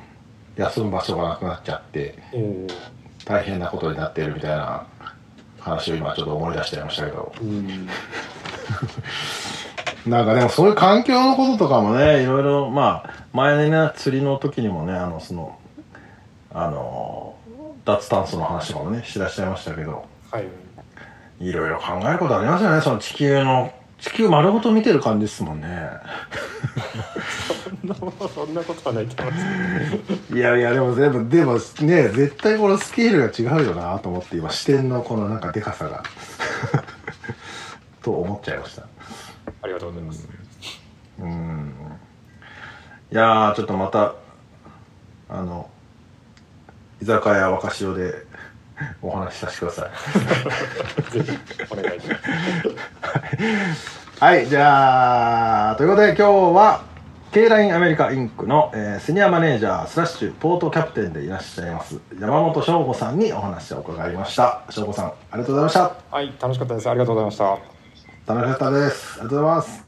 [0.57, 2.67] 休む場所がなくなっちゃってうん
[3.27, 4.87] 大変なことになっているみたいな
[5.59, 7.35] 話を今ちょっと思い出しちゃいましたけど。
[7.43, 7.89] うん。
[10.07, 15.59] なんかでもそういう環境のこととかもね、いろいろ、まあ、前ね、釣りの時にもね、あの、その、
[16.55, 17.35] あの、
[17.85, 20.47] 脱炭素の話もね、しだしちゃいましたけど、はい。
[21.41, 25.89] いろいろ考えることありますよね、その地球の、地球丸ごと見てる感じですもんね。
[27.81, 27.95] そんな
[28.29, 29.41] そんなことはないと思いま
[30.29, 31.59] すいやいや、でも全部、でもね、
[32.09, 36.03] 絶対このスケールが違うよなと思って、今、視点のこのなんかでかさが、
[38.03, 38.87] と思っちゃいました。
[39.63, 40.29] ありがとうございます
[41.19, 41.73] うん
[43.11, 44.15] いやーちょっとまた
[45.29, 45.71] あの
[47.01, 48.27] 居酒屋若潮で
[49.03, 49.91] お話しさせてください。
[51.25, 51.39] ぜひ
[51.71, 52.23] お願いします。
[54.25, 54.47] はい。
[54.47, 56.83] じゃあということで今日は
[57.33, 64.63] K ラインアメリカインクの、えーセニアマネージャースラッシュポートキャプテンでいらっしゃいます山本翔吾さんにお話を伺いました。
[64.71, 65.93] 翔吾さんありがとうございました。
[66.11, 66.89] はい楽しかったです。
[66.89, 67.59] ありがとうございました。
[68.35, 69.15] 楽しかったです。
[69.15, 69.86] ありがとうございます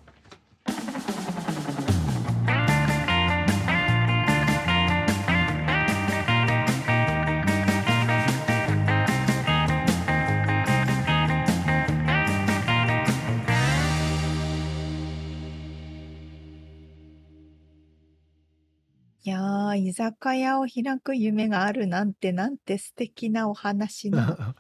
[19.99, 24.39] 酒屋を開く夢があるなんて、なんて素敵なお話ね。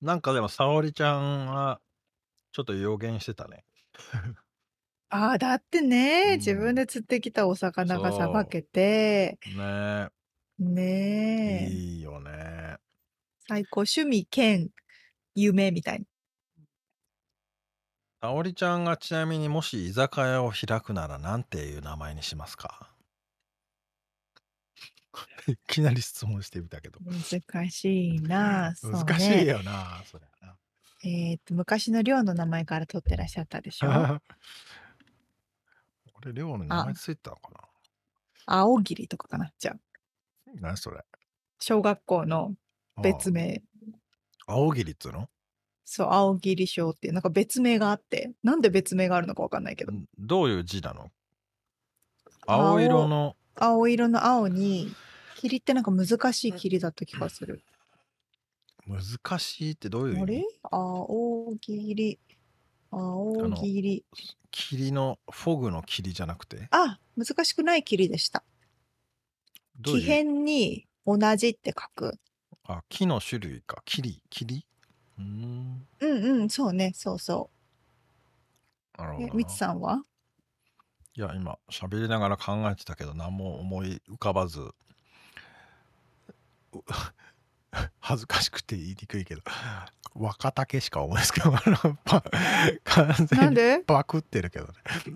[0.00, 1.80] なんかでも沙織ちゃんは
[2.52, 3.64] ちょっと予言してたね。
[5.10, 6.38] ああ、だってね、うん。
[6.38, 10.10] 自分で釣ってきたお魚がさばけて、ね。
[10.58, 12.78] ねえ、いいよね。
[13.48, 14.70] 最高、趣味兼
[15.34, 16.06] 夢みたいな。
[18.20, 22.93] 沙織ちゃんがちなみにもし居酒屋を開くならなんていう名前にしますか？
[25.48, 26.98] いきなり質問してみたけど。
[27.00, 29.44] 難しいなあ、そう難しいね。
[29.46, 30.56] よなそりゃな。
[31.04, 33.88] えっと、昔の寮の名前から取ってらっしゃったでしょ？
[36.14, 37.60] 俺寮の名前ついてたのかな？
[38.46, 39.76] 青霧とかかなじゃあ、
[40.60, 41.04] 何それ？
[41.60, 42.54] 小学校の
[43.02, 43.62] 別名。
[44.46, 45.28] ああ青霧っつうの？
[45.84, 51.10] そう、青霧小っていう、なんか別名があって、なんで別名があるのかわかんないけど、んどういう字なの？
[52.46, 53.36] 青青色の？
[53.56, 54.90] 青色の青に、
[55.44, 57.62] 霧ってなんか難しい霧だった気がする。
[58.86, 60.22] 難しいってどういう意味？
[60.22, 60.44] あれ？
[60.70, 62.18] 青霧、
[62.90, 64.04] 青霧。
[64.50, 66.68] 霧のフォグの霧じゃなくて？
[66.70, 68.42] あ、難しくない霧でした。
[69.82, 70.08] 木どういう？
[70.08, 72.18] 片に同じって書く。
[72.66, 73.82] あ木の種類か。
[73.84, 74.64] 霧霧
[75.18, 75.86] うーん。
[76.00, 77.50] うんうん、そうね、そうそ
[78.96, 79.22] なるほう。
[79.24, 79.34] え、どな。
[79.36, 80.02] みつさんは？
[81.16, 84.60] いや今喋りながら考えてたけど何も思い浮かばず。
[84.60, 84.74] う
[88.00, 89.42] 恥ずかしくて言いにくいけど
[90.14, 91.52] 若竹しか思いつけど
[92.04, 92.22] パ
[92.84, 94.72] 完な全にパクってるけどね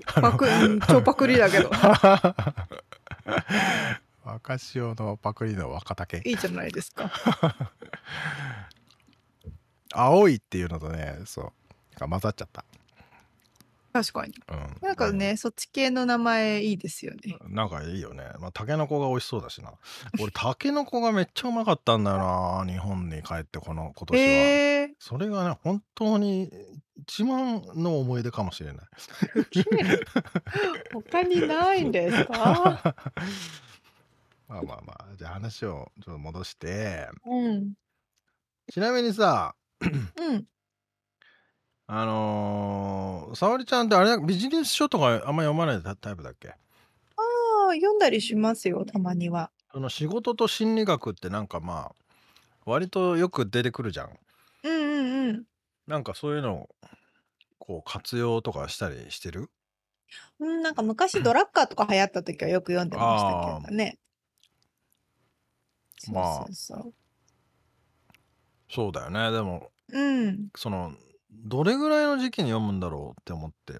[0.06, 1.70] パク、うん超パクリだけど。
[4.24, 7.10] 若潮のパクリの若竹いいじゃないですか。
[9.90, 11.52] 青いっていうのとねそう
[11.98, 12.64] 混ざっちゃった、
[14.00, 14.34] 確かに。
[14.48, 17.36] うん、なんかね、そっち系の名前いいですよね。
[17.48, 18.30] なんかいいよね。
[18.38, 19.72] まあ、タケノコが美味しそうだしな。
[20.20, 22.64] 俺、タケノコがめっちゃうまかったんだよな。
[22.70, 24.22] 日本に帰って、この今年は。
[24.22, 26.50] へえそれがね、本当に
[26.96, 28.86] 一番の思い出かもしれない。
[30.92, 32.94] 他にないんですか？
[34.48, 37.08] まあまあまあ、じゃあ話をちょっと戻して。
[37.26, 37.72] うん。
[38.72, 40.46] ちなみにさ、うん。
[41.90, 46.48] あのー、沙織ちゃんってあれだビジネス書とかあんま読まないタタイプだっけ？
[46.50, 46.54] あ
[47.70, 49.50] あ、読んだりしますよ、たまには。
[49.72, 51.92] その仕事と心理学ってなんかまあ、
[52.66, 54.10] 割とよく出てくるじゃん。
[54.64, 55.44] うんうんうん。
[55.86, 56.68] なんかそういうのを
[57.58, 59.48] こう活用とかしたりしてる？
[60.40, 63.96] うん、なんか昔ドラッカーとか流行った時はよく読んでましたけどね。
[66.12, 66.94] まあそうそうそう。
[68.70, 70.48] そうだよねでもうん。
[70.54, 70.92] その
[71.30, 73.74] どれぐらいの時期に読むんだろうって思って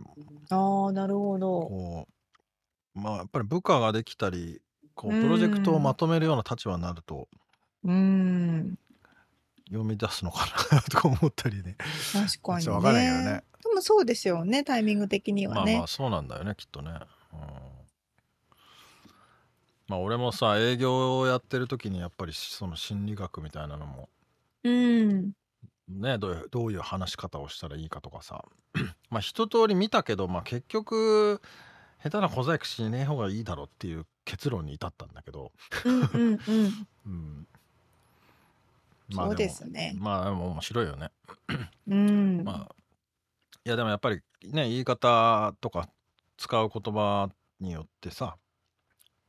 [0.51, 1.47] ああ、なるほど。
[1.47, 2.09] こ
[2.95, 4.61] うまあやっぱり部下ができたり
[4.95, 7.29] こううんプロジェクトをまとめるような立場になると
[7.85, 8.79] うん。
[9.69, 11.77] 読み出すのかなとか思ったりね
[12.13, 13.45] 確かにかんないけどね。
[13.63, 15.73] でもそうですよね、タイミング的にはね。
[15.73, 16.91] まあまあそうなんだよねきっとね。
[17.33, 17.39] うん
[19.89, 24.09] まあ俺もさ営業をやってる時にやっぱりその心理学みたいなのも
[24.65, 25.33] うん。
[25.89, 28.45] ねどういうどういう話し方をしたらいいかとかさ
[29.11, 31.41] まあ一通り見たけど、まあ、結局
[32.03, 35.53] 下手な小細工しねえ方がいいだろうっていう結論に至ったんだけど、
[35.85, 36.41] うんうん
[37.07, 37.47] うん。
[39.11, 39.95] うん、そうですね。
[39.97, 41.11] まあでも面白いよね。
[41.89, 42.43] うん。
[42.45, 42.75] まあ
[43.65, 45.89] いやでもやっぱりね言い方とか
[46.37, 47.31] 使う言葉
[47.61, 48.37] によってさ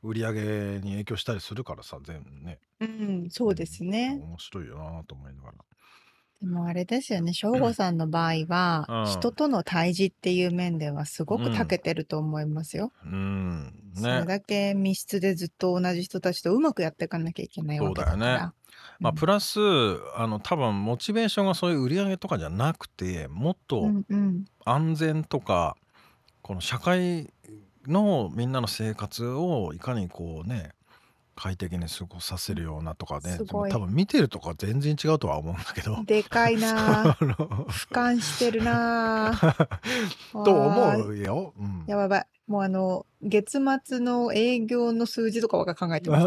[0.02, 4.18] 売り上げに影響したりするからさ全部ねうん、そうですね。
[4.22, 5.54] 面白いよなと思いながら。
[6.40, 9.06] でもあれですよね、省吾さんの場合は、うん。
[9.06, 12.92] 人との対峙っていう面ではすごく長けてると思いますよ。
[13.04, 13.74] うん。
[13.94, 18.16] それねだけ密室でずっと同じ人たちとうまくやっていかなきゃいけないわけだから。
[18.16, 18.52] そうだよね。
[19.00, 19.60] まあ、うんプラス
[20.16, 24.44] あの多分モチベーションがそういう売り上げとかじゃなくてもっとうんうん。
[24.64, 25.76] 安全とか、
[26.40, 27.32] この社会
[27.86, 30.70] のみんなの生活をいかにこうね
[31.40, 36.04] 快適に過ごさせるようなとかねすごい多分見てるとか全然違うとは思うんだけど。
[36.04, 37.14] でかいな あ。
[37.14, 39.66] 俯瞰してるなぁ。
[40.44, 41.54] と思うよ。
[41.58, 42.26] うんやばいやばい。
[42.46, 46.20] もうあの、月末の営業の数字とかは考えてま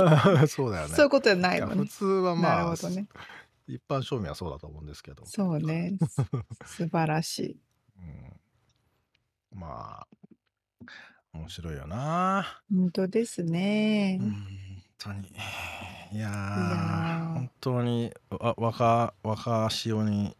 [0.48, 0.48] す。
[0.56, 0.96] そうだよね。
[0.96, 1.92] そういうことじゃないいやもんね普。
[1.92, 3.08] 通はなまあ、るほどね。
[3.68, 5.24] 一般庶民はそうだと思うんですけど。
[5.28, 5.94] そうね。
[6.66, 7.58] 素晴らしい。
[9.54, 10.08] うん、まあ、
[11.34, 12.64] 面白いよな。
[12.74, 14.18] 本当ですね。
[14.22, 14.42] うん、本
[15.04, 15.30] 当に。
[16.12, 16.30] いや
[17.34, 20.36] 本当にわ若若潮に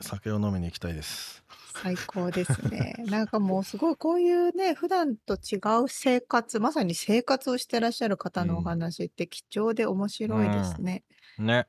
[0.00, 1.42] 酒を飲みに行きたいです。
[1.74, 2.94] 最高ですね。
[3.10, 11.02] なんかもうすごいこういうね、普段と違う生活、まさに生活をしてらっしゃる方のお話って貴重で面白いですね。
[11.38, 11.66] ね。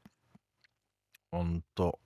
[1.31, 1.99] ほんと。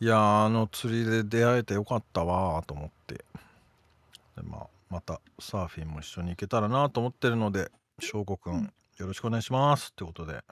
[0.00, 3.14] いやーあの釣りで出会えてよかったわーと思って。
[3.14, 8.72] でまあ、またサーフィンも一緒に行けたらなと思ってるので、翔吾くうんん、
[9.02, 10.44] よろしくお願いしますってことで。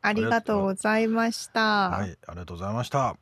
[0.00, 1.90] ありがとうございました。
[1.90, 3.16] はい、ありがとうございました。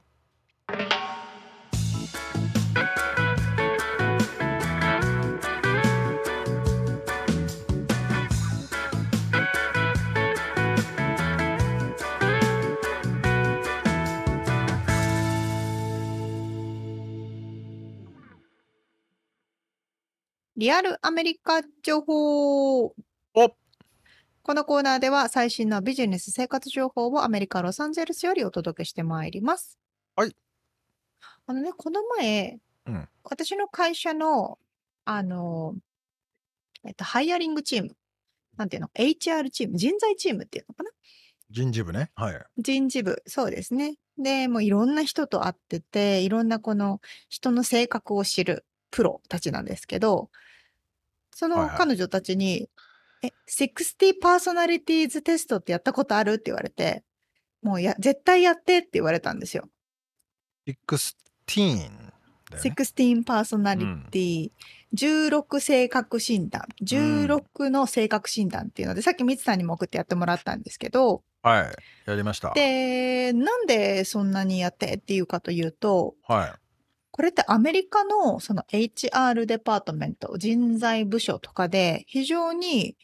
[20.57, 22.95] リアルアメリカ情報。
[24.51, 29.79] おこのコーナーでは最新のビジネス生活情報をアメリカ・ロサンゼルスよりお届けしてまいります。
[30.17, 30.35] はい。
[31.47, 34.59] あのね、この前、うん私の会社の、
[35.05, 35.77] あの、
[36.85, 37.97] えっと、ハイアリングチーム、
[38.57, 40.91] なんていうの、HR チーム、人材チームっていうのかな？
[41.51, 42.11] 人事部ね。
[42.17, 42.45] はい。
[42.59, 43.99] 人事部、そうですね。
[44.19, 50.29] で、もういろんな人と会ってて、いろんなこの人の性格を知るプロたちなんですけど、
[51.33, 52.69] その彼女たちに、
[53.23, 56.35] え、60パーソナリティーズテストってやったことある？
[56.35, 57.05] って言われて、
[57.63, 59.69] もうや、絶対やってって言われたんですよ。
[60.67, 61.15] 16
[62.51, 62.71] だよね。
[62.75, 64.51] 16パーソナリティ、
[64.95, 71.73] 16性格診断、16の性格診断っていうので、さっきミツさんにも送ってやってもらったんですけど、はい。
[72.07, 72.53] やりました。
[72.55, 76.53] で、なんでそんなにやってっていうかというと、はい。
[77.13, 82.97] これってアメリカのその HR デパートメント、人材部署とかで非常に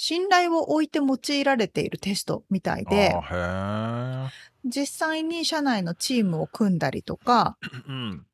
[0.00, 4.30] 信頼を置いて用いられているテストみたいで、あ
[4.64, 8.24] 実際に社内のチームを組んだりとか、うん。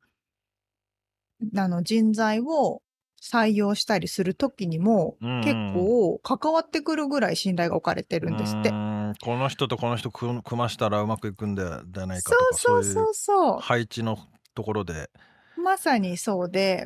[1.57, 2.83] あの人材を
[3.19, 5.41] 採用したりするときにもうんうん。
[5.41, 8.69] 結構関わってくるぐらい信頼が置かれてるんですって。
[8.69, 14.19] この人とこの人組組ましたらうまくいくんではないかとかそうそうそいう配置の
[14.53, 15.09] ところで
[15.57, 15.61] う。
[15.61, 16.85] まさにそうで、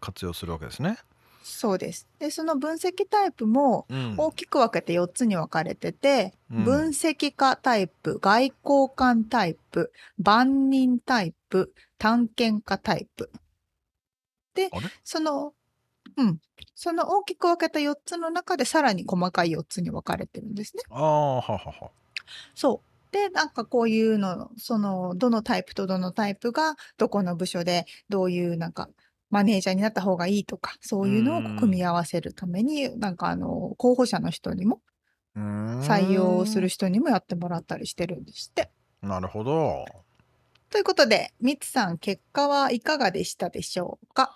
[0.00, 0.96] 活用するわけですね。
[1.48, 2.08] そうです。
[2.18, 13.30] で、その分析タイプもうん大きく分けて4つに分かれてて、うん分析家タイプ、外交官タイプ、万人タイプ、探検家タイプ。
[14.54, 14.70] で
[15.04, 15.54] その、
[16.16, 16.40] うん。
[16.74, 20.82] その大きく分けた4つの中でさらに細かい4つに分かれてるんですね。
[20.90, 21.90] ああははは。
[22.56, 23.12] そう。
[23.12, 28.88] で、なんかこういうの、その、どのタイプとどのタイプが、どこの部署で、どういうなんか、
[29.30, 34.80] マネージャーになった方がいいとか、そういうのを組み合わせるために、なんかあの、候補者の人にも、
[35.36, 38.70] 採用する人にもやってもらったりしてるんですって。
[39.02, 39.84] なるほど。
[40.70, 44.34] ということで、ミツさん、結果はいかがでしたでしょうか？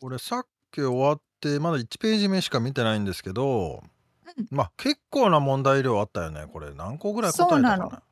[0.00, 3.82] 俺さっき終わってまだ1ページ目しか見てないんですけど、
[4.36, 7.76] うんまあ結構な問題量あったよねこれ何個ぐらい答えたかな？
[7.76, 8.02] そうなの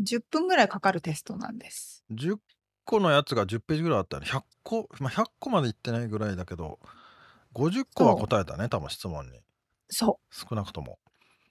[0.00, 2.04] ?10 分ぐらいかかるテストなんです。
[2.12, 2.36] 10
[2.84, 6.78] 個のやつが10ページぐらいあったよね100個、まあ、100個までいってないぐらいだけど
[7.54, 9.40] 50個は答えたね多分質問に
[9.92, 10.34] そう。
[10.34, 10.98] 少なくとも、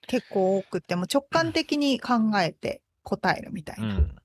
[0.08, 3.94] 結構多くて、もう直感的に考えて答えるみたいうな。
[3.94, 4.16] ん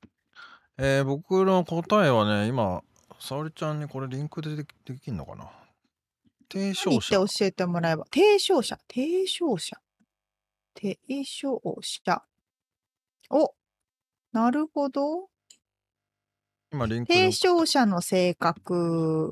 [0.80, 2.84] えー僕の答えはね今
[3.20, 5.50] 沙織ちゃんにこれリンクででできんのかな
[6.52, 8.06] 提唱何って者教えてもらえば。
[8.14, 8.78] 提唱者。
[8.88, 9.78] 提唱者。
[10.76, 12.24] 提唱者。
[13.30, 13.54] お、
[14.32, 15.30] なるほど。
[16.72, 19.30] 今リンクで提唱者の性格。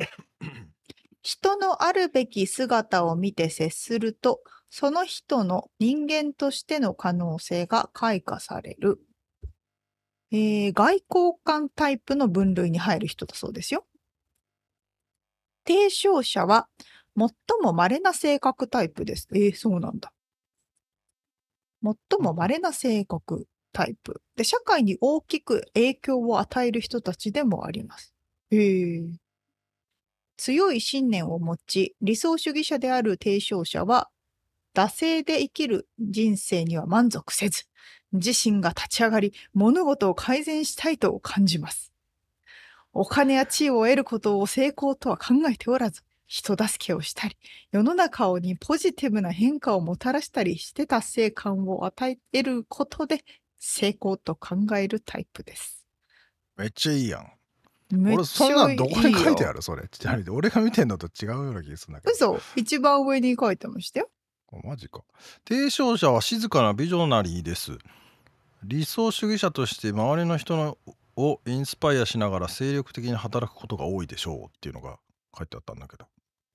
[1.21, 8.99] 人のあるべき姿を見て接すると、その人の人間としての可能性が開花される。
[10.31, 13.85] えー外交官タイプの分類に入る人だそうですよ。
[15.67, 16.67] 提唱者は
[17.17, 17.29] 最
[17.61, 19.27] も稀な性格タイプです。
[19.33, 20.11] えーそうなんだ。
[21.83, 24.21] 最も稀な性格タイプ。
[24.37, 28.15] で、社会に大きく影響を与える人たちでもあります。
[28.49, 29.15] へー
[30.37, 34.09] 強い信念を持ち、理想主義者である提唱者は、
[34.73, 37.65] 惰性で生きる人生には満足せず、
[38.13, 41.91] 自身が立ち上がり、物事を改善したいと感じます。
[42.93, 47.37] お金や地位を得ることを成功とは考えておらず、人助けをしたり、
[47.71, 53.23] 世の中にポジティブな変化をもたらしたりして達成感を与えることで
[53.67, 55.83] 成功と考えるタイプです。
[56.55, 57.31] めっちゃいいやん。
[58.13, 59.61] 俺、そんなんどこに書いてよある？
[59.63, 59.89] それ。
[60.29, 62.13] 俺が見てんのと違うような気がするんだけど。
[62.13, 64.09] 嘘一番上に書いてましたよ。
[64.53, 65.01] あマジか。
[65.47, 67.77] 提唱者は静かなビジョナリーです。
[68.63, 70.77] 理想主義者として周りの人の
[71.15, 74.99] をインスパイアしながら精力的に働くことが多いでしょうっていうのが
[75.35, 76.05] 書いてあったんだけど。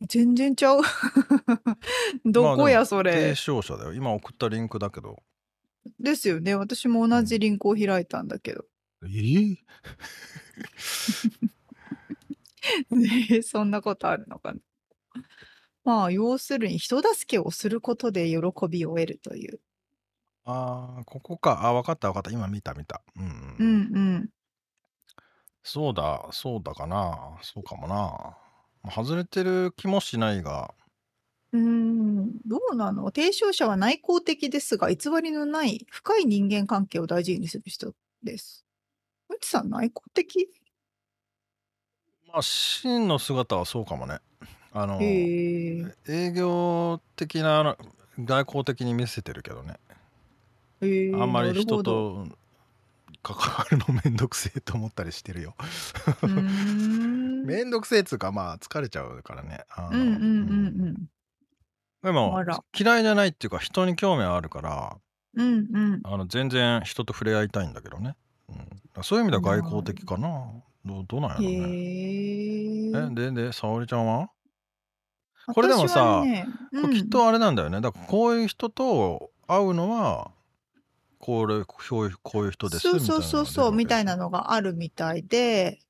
[0.07, 0.81] 全然ちゃう。
[2.25, 3.35] どこやそ提れ。
[3.35, 3.95] 唱者だよ。
[3.95, 5.21] 今送ったリンクだけど。
[5.99, 6.55] ですよね。
[6.55, 8.65] 私も同じリンクを開いたんだけど。
[9.03, 9.57] えー
[12.91, 14.61] ねそんなことあるのかな。
[15.85, 18.37] まあ、要するに人助けをすることで喜
[18.69, 19.61] びを得るという。
[20.45, 21.65] あーここか。
[21.65, 22.31] あ、わかったわかった。
[22.31, 23.03] 今見た見た。
[23.17, 23.29] うん、う
[23.59, 23.91] うんん。
[23.95, 24.31] うん。
[25.63, 27.39] そうだ、そうだかな。
[27.43, 27.95] そうかもな。
[28.83, 30.75] まあ外れてる気もしないが。
[31.53, 33.07] うーん、どうなの？
[33.07, 38.65] 提唱者は内向的ですが、偽りのない深い人間関係を大事にする人です。
[39.31, 40.49] うちさん内向的？
[42.29, 44.19] まあ、真の姿はそうかもね。
[44.73, 45.95] あの、へえ。
[46.09, 47.77] 営業的な
[48.19, 49.75] 外交的に見せてるけどね。
[50.81, 51.15] へえ。
[51.15, 51.83] あんまり人。
[51.83, 52.27] と
[53.23, 55.55] 関わるのめんどくせえと思ったりしてるよ。
[56.23, 57.43] うーん。
[57.47, 59.65] めんどくせえっつうかまあ疲れちゃうからね。
[59.91, 60.27] うんうんう
[60.71, 61.11] んうん。
[62.03, 64.97] でもあら嫌いじゃないっていうか人に興味あるから
[65.35, 66.01] うんうん。
[66.05, 68.17] あの全然人と触れ合いたいんだけどね。
[68.49, 70.29] うん、そういう意味では外交的かな。
[70.85, 71.49] どうどうなんやろうね。
[71.53, 71.61] へ
[72.87, 72.91] え。
[72.91, 74.29] えでで沙織ちゃんは？
[75.55, 76.47] これでもさ私はね
[76.83, 77.81] これきっとあれなんだよね。
[77.81, 80.31] だからこういう人と会うのは
[81.19, 85.81] これこういうこういう人ですそうそうそうそうみたいなののがあるみたいで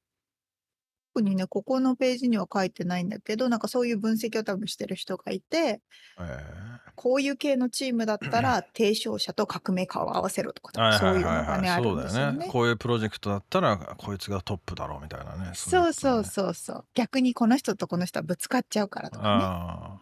[1.13, 5.81] 特にねここのページには書いてないんだけどなんかそういう分析を多分してる人がいて
[6.17, 6.93] が出るわけですよ。
[6.97, 12.39] こういう系のチームだったら 提唱者と革命家を合わせろとかえーそういうのがねあるそうんだよですよね。
[12.39, 12.47] ね。
[12.49, 16.85] こういうプロジェクトだったらこいつがトップだろうみたいなねそうそううそうそう。
[16.95, 19.45] 逆にこの人とこの人はぶつかっちゃうからとかね。
[19.45, 19.99] あ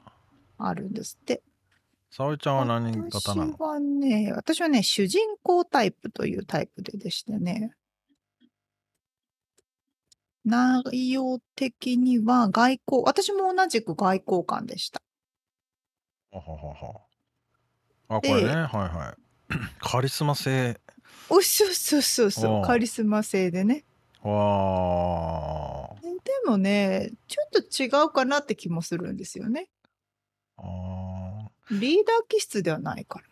[0.59, 1.43] ああるんですって。
[2.11, 3.53] 沙織ちゃんは何型なの？
[3.53, 7.75] 私はね私はね主人公タイプというタイプででしてね
[10.49, 15.01] 内容的には外交私も同じく外交官でした。
[16.33, 17.01] はははは
[18.09, 20.81] あこれねではいはい カリスマ性
[21.31, 23.85] おそうそうそうそおううカリスマ性でね。
[24.23, 29.69] わーでもねちょっと違うかなって気もするんですよね。
[30.57, 33.25] あーリーダー気質ではないから。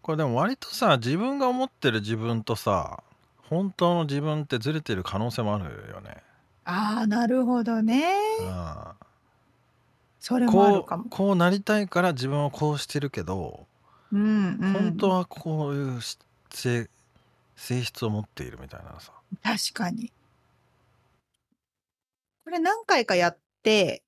[0.00, 3.02] これでも割とさ自分が思ってる自分とさ
[3.48, 6.22] 本当の自分ってずれてる可能性もあるよね。
[6.64, 8.04] ああなるほどね。
[8.40, 9.04] うん
[10.24, 11.04] それもあるこうかも。
[11.10, 13.66] こうなりたいから自分はこうしてるけど、
[14.10, 16.88] うんうん、本当はこういうし性
[17.56, 19.12] 性質を持っているみたいなさ。
[19.42, 20.10] 確かに。
[22.44, 24.02] これ何回かやって、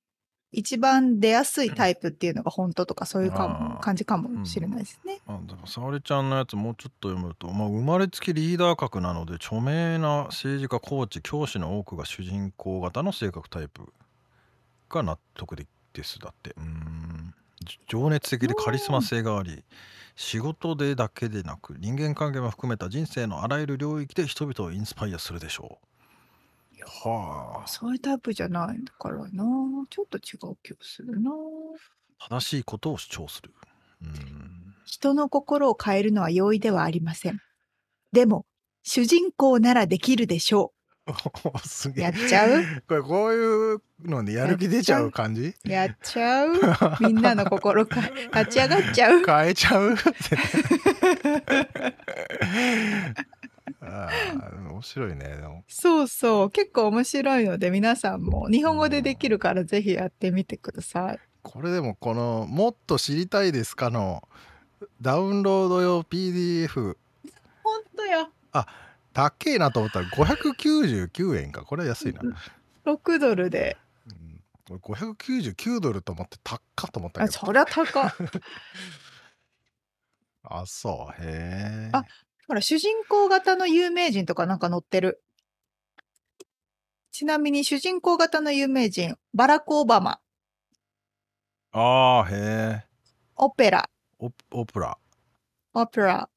[0.51, 5.19] 一番出やすいタイプっていうのが本当とかそういうかあもー感じかもしれないですね。
[5.27, 8.57] あでも沙織ちゃんのやつもうちょっと読むと、まあ、生まれつきリー。
[8.57, 11.07] ダー格なので著名な政治家コー。
[11.07, 13.81] チ教師の多くが主人公型の性格タイプ
[14.89, 16.63] が納得でですだってうー。
[16.63, 17.33] ん
[17.65, 19.63] じ情熱的でカリスマ性があり
[20.15, 25.87] 仕事でだけでなく人間関係も含めた人生のあらゆる領域で人々をインスパイアするでしょう
[26.87, 27.67] はあ。
[27.67, 29.43] そういうタイプじゃないからな。
[29.89, 31.31] ちょっと違う気がするな。
[32.29, 33.51] 正しいことを主張する。
[34.01, 34.75] うーん。
[34.85, 37.39] 人の心を変えるのは容易ではありません。
[38.11, 38.45] でも、
[38.83, 40.73] 主人公ならできるでしょ
[41.65, 41.93] すう。
[41.95, 42.63] やっちゃう？
[42.87, 45.53] これこういうのでやる気出ちゃう感じ？
[45.65, 46.51] やっちゃう？
[47.01, 48.01] みんなの心か
[48.33, 49.23] 立ち上がっちゃう？
[49.25, 49.95] 変えちゃう？
[53.81, 54.09] あ
[54.39, 56.51] あ面白いねでもそうそう。
[56.51, 61.19] 結構面白いので皆さんも日本語でできるからぜひやってみてください。
[61.43, 64.27] これでもこの「もっと知りたいですか?」の
[65.01, 66.97] ダウンロード用 PDF
[67.63, 68.29] 本当や。
[69.13, 72.21] 高えなと思ったら599円かこれは安いな、
[72.85, 73.75] 6ドルで。
[74.07, 78.11] うん、俺599ドルと思って高っと思ったあ、けどそりゃ高い。
[80.43, 82.03] あそうへえあ
[82.47, 85.21] ほら、主人公型の有名人とかなんか載ってる。
[87.11, 90.19] ちなみに主人公型の有名人、バラク・オバマ、
[91.71, 92.87] あーへえ
[93.35, 93.89] オペラ、
[94.19, 94.97] オオプラ。
[95.73, 96.29] オペラ、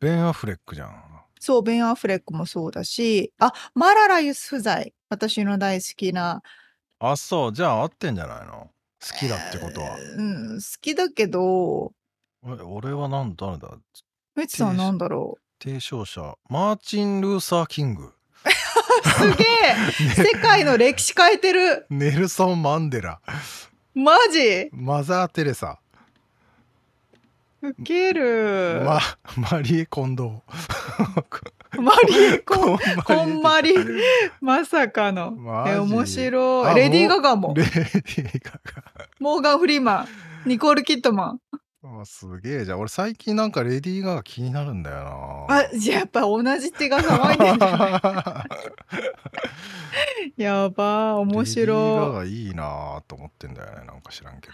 [0.00, 1.22] ベン・アフレックじゃん。
[1.40, 6.42] そう、ベン・アフレックもそうだし、あ、マララ・ユスフザイ、私の大好きな。
[6.98, 7.52] あそう。
[7.52, 8.70] じゃあ合ってんじゃないの？
[9.00, 11.92] 好きだってことは、うん、好きだけど、
[12.42, 13.78] 俺俺はなん誰だ？
[14.36, 18.12] メチさんはなんだろ提唱者マーチン・ルーサー・キングう。
[19.08, 23.20] すげえ 世界の歴史変えてるネルソン・マンデラ
[23.94, 24.68] マジ？
[24.72, 25.78] マザー・テレサ
[27.62, 28.82] ウケる。
[28.84, 29.00] ま、
[29.50, 30.42] マリエ・コンド
[31.80, 33.74] マリエコン、ーこんまり。
[34.40, 35.34] まさかの。
[35.66, 36.74] え、面白あい。
[36.74, 37.64] レディー・ガガもレ。
[37.64, 38.60] ディー・ガ
[39.18, 40.08] モーガン・フリーマン。
[40.44, 41.40] ニコール・キットマン。
[41.94, 42.64] ガあすげえ。
[42.64, 45.56] じゃん俺最近なんかレディー・ガガ気になるんだよな。
[45.56, 48.44] あ、じゃあやっぱ同じ手が騒いでんじゃな
[50.38, 54.48] いやばー、面レディー・ガいいなと思ってんだよねなんか知らんけ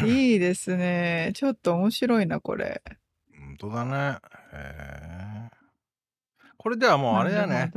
[0.00, 0.06] ど。
[0.06, 0.32] い。
[0.32, 1.32] いいですね。
[1.34, 2.82] ちょっと面白いな、これ。
[3.38, 4.18] 本当だね。
[4.52, 5.56] へえ
[6.58, 7.70] これではもうあれだね。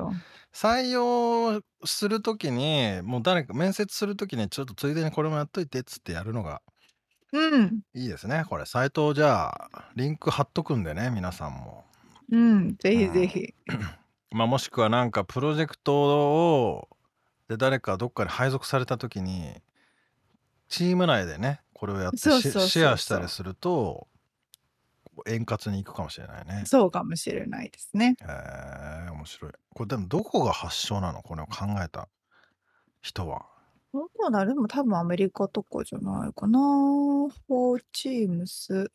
[0.52, 6.64] 採用するときにもう誰か面接するときにちょっとついでにこれもやっといてっつってやるのが
[7.32, 7.82] うん。
[7.94, 11.86] いいですねこれサイトをじゃあリンク貼っとくんでね皆さんも
[12.32, 12.76] うん。
[12.78, 13.54] ぜひぜひ。
[14.32, 16.90] まあもしくはなんかプロジェクトを
[17.48, 19.56] で誰かどっかに配属された時に
[20.68, 24.08] チーム内でねこれをやってシェアしたりすると
[25.28, 26.64] 円滑にいくかもしれないね。
[26.66, 28.16] そうかもしれないですね。
[28.22, 28.26] へ
[29.08, 29.52] え面白い。
[29.74, 31.22] これでもどこが発祥なの？
[31.24, 32.08] これを考えた
[33.02, 33.46] 人は。
[33.92, 36.60] どこだでも多分アメリカとかじゃないかな。
[36.60, 38.92] フォーチームス。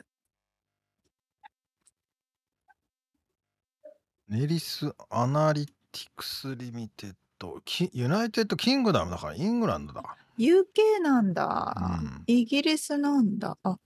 [4.28, 10.16] ネリス・アナリティクス・ Limited United Kingdom だからイングランドだ。
[10.38, 11.74] UK なんだ。
[11.76, 13.58] うんイギリスなんだ。
[13.62, 13.78] あ、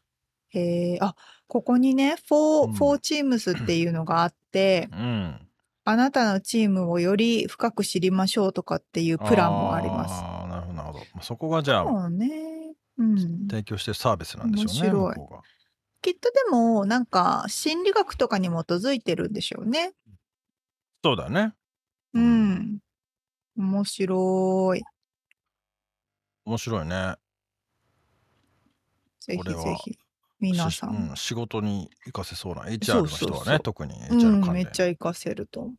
[0.50, 1.14] へえ、あ、
[1.46, 5.48] ここにね、フォー、うんフォーチームスっていうのがあって、うん。
[5.84, 10.47] あなたのチームをより深く知りましょうとかっていうプランもあります。
[10.78, 12.74] なるほどそこがじゃあそうね。
[12.98, 13.48] うん。
[13.48, 14.90] 提供してるサービスなんでしょうね。
[14.90, 15.14] 面白い
[16.00, 19.94] きっとでも、なんか、心理学とかに基づいてるんでしょうね。
[21.04, 21.54] そうだね。
[22.14, 22.20] う。
[22.20, 22.78] ん。
[23.56, 24.82] 面白い。
[26.44, 27.16] 面白いね。
[29.20, 29.98] ぜひぜひ。
[30.40, 34.54] 皆さしうんん、仕事に活かせそうな HR の人はね、特にう HR ん、関連。
[34.54, 35.74] めっちゃ活かせると思う。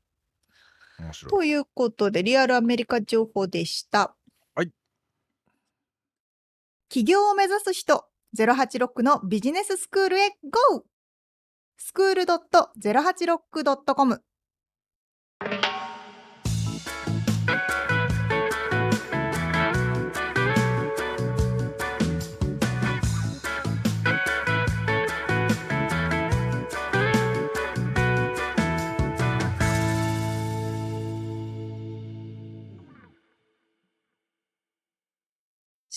[1.29, 4.15] ということで、リアルアメリカ情報でした。
[6.89, 10.85] 起業を目指す人、086のビジネススクールへ GO!
[11.77, 14.23] スクール .086.com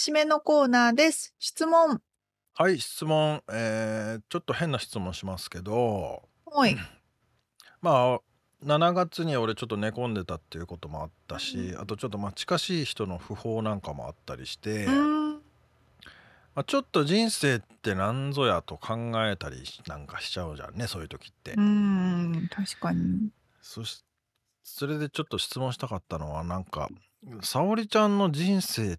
[0.05, 1.32] 締めのコーナーです。
[1.38, 2.00] 質問。
[2.55, 3.40] はい、質問。
[3.53, 6.76] えーちょっと変な質問しますけど、はい。
[7.80, 8.20] まあ、
[8.64, 14.88] 7月に俺ちょっと寝込んでたっていうこともあったし、あとちょっとまあ近しい人の訃報なんかもあったりして。
[14.88, 21.53] まあ、ちょっと人生って何ぞやと考えたりなんかしちゃうじゃんね、そういう時って。
[21.53, 23.30] うーん、確かに。
[23.61, 24.05] そし
[24.64, 26.88] それでちょっと質問したかったのはなんか
[27.40, 28.98] 沙織ちゃんの人生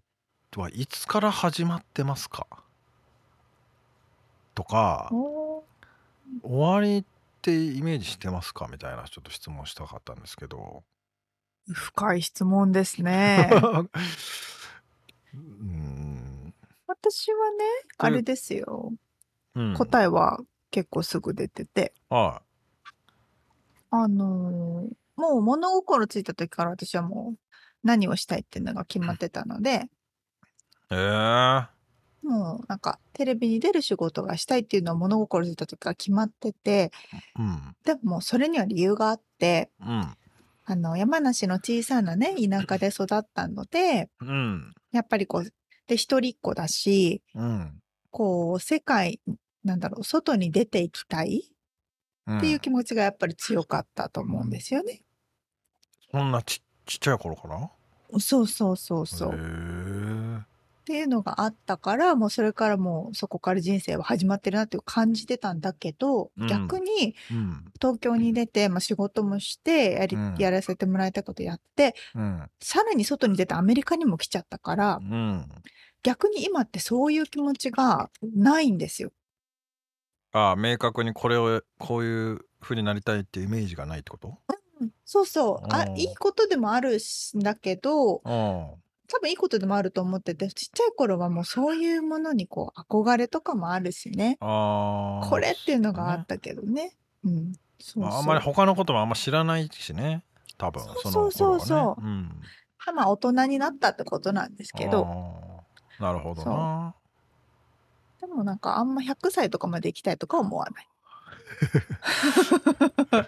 [0.60, 2.46] はいつから始まってますか
[4.54, 5.10] とか
[6.42, 7.04] 終わりっ
[7.42, 10.82] てイメージしてますかみたいなちょっと質問したかったんですけど
[11.72, 13.50] 深い質問ですね。
[15.34, 16.54] うん、
[16.86, 17.64] 私はね、
[17.98, 18.92] あれですよ。
[19.54, 20.38] うん、答えは
[20.70, 21.94] 結構すぐ出てて。
[22.10, 22.42] は
[23.90, 27.38] あのーもう物心ついた時から私はもう
[27.84, 29.86] 何をしたいっていうのが決まってたので、
[30.90, 31.66] いえー、
[32.22, 36.90] もうなんかテレビに出る仕事がしたいっていうのは物心ついた時から決まってて、
[37.38, 37.76] うん。
[37.84, 40.14] でももうそれには理由があって、うん。
[40.66, 44.74] あの山梨の小さなね、田舎で育ったので、うん。
[44.92, 45.52] やっぱりこう、
[45.86, 47.82] で一人っ子だし、うん。
[48.10, 49.20] こう世界、
[49.64, 51.50] なんだろう、外に出ていきたい
[52.26, 55.02] うんっていう気持ちがやっぱり強かったと思うんですよね。
[56.10, 57.70] そんなちちっちゃい頃から？
[58.20, 59.30] そうそうそうそう。
[60.84, 66.46] っていうのがあったから、もうそれからもうそこから人生は始まってるなって感じてたんだけど、うん。
[66.46, 67.72] 逆にうん。
[67.80, 70.34] 東京に出て、まあ、仕事もしてやり、うん。
[70.38, 72.50] やらせてもらいたいことやって、うん。
[72.60, 75.48] さらに外に出てアメリカにも来ちゃったから、うん。
[76.02, 79.10] 逆に今ってそういう気持ちがないんですよ。
[80.32, 84.38] ああ明確にこれをこういう風になりたいっていうイメージがないってこと？
[84.80, 84.90] うん。
[85.04, 85.66] そうそう。
[85.70, 85.96] あ、うん。
[85.96, 94.38] いいことでもあるしんだけど、うん多分いいことでもあると思ってて、ちっちゃい頃はもうそういうものにこう憧れとかもあるしね。
[94.40, 96.96] ああこれっていうのがあったけどね。
[97.24, 97.52] うん。
[97.78, 100.22] そうまあ、そうあんまり他のこともあんま知らないしね
[100.56, 102.30] 多分そうそのそうそううん
[102.94, 105.06] まあ大人になったってことなんですけど、
[105.98, 106.94] なるほどな
[108.20, 110.88] でもなんかあんま100歳とかまで生きたいとか思わない。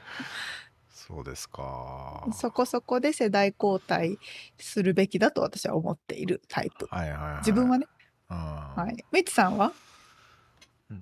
[1.06, 4.18] そうですかそこそこで世代交代
[4.58, 6.88] するべきだと私は思っているタイプ。
[6.90, 7.86] はいはい、はい、自分はね。
[8.28, 9.04] うんはい。
[9.12, 9.72] みつさんは？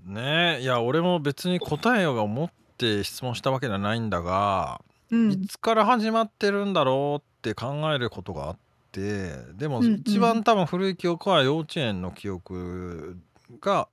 [0.06, 5.46] ねえいや俺も別に答えようが思って質問したわけじゃないんだが、うんい。
[5.46, 8.56] つから始まってるんだろうって考えることがあっ
[8.92, 13.18] てでも一番多分古い記憶は幼稚園の記憶
[13.60, 13.88] が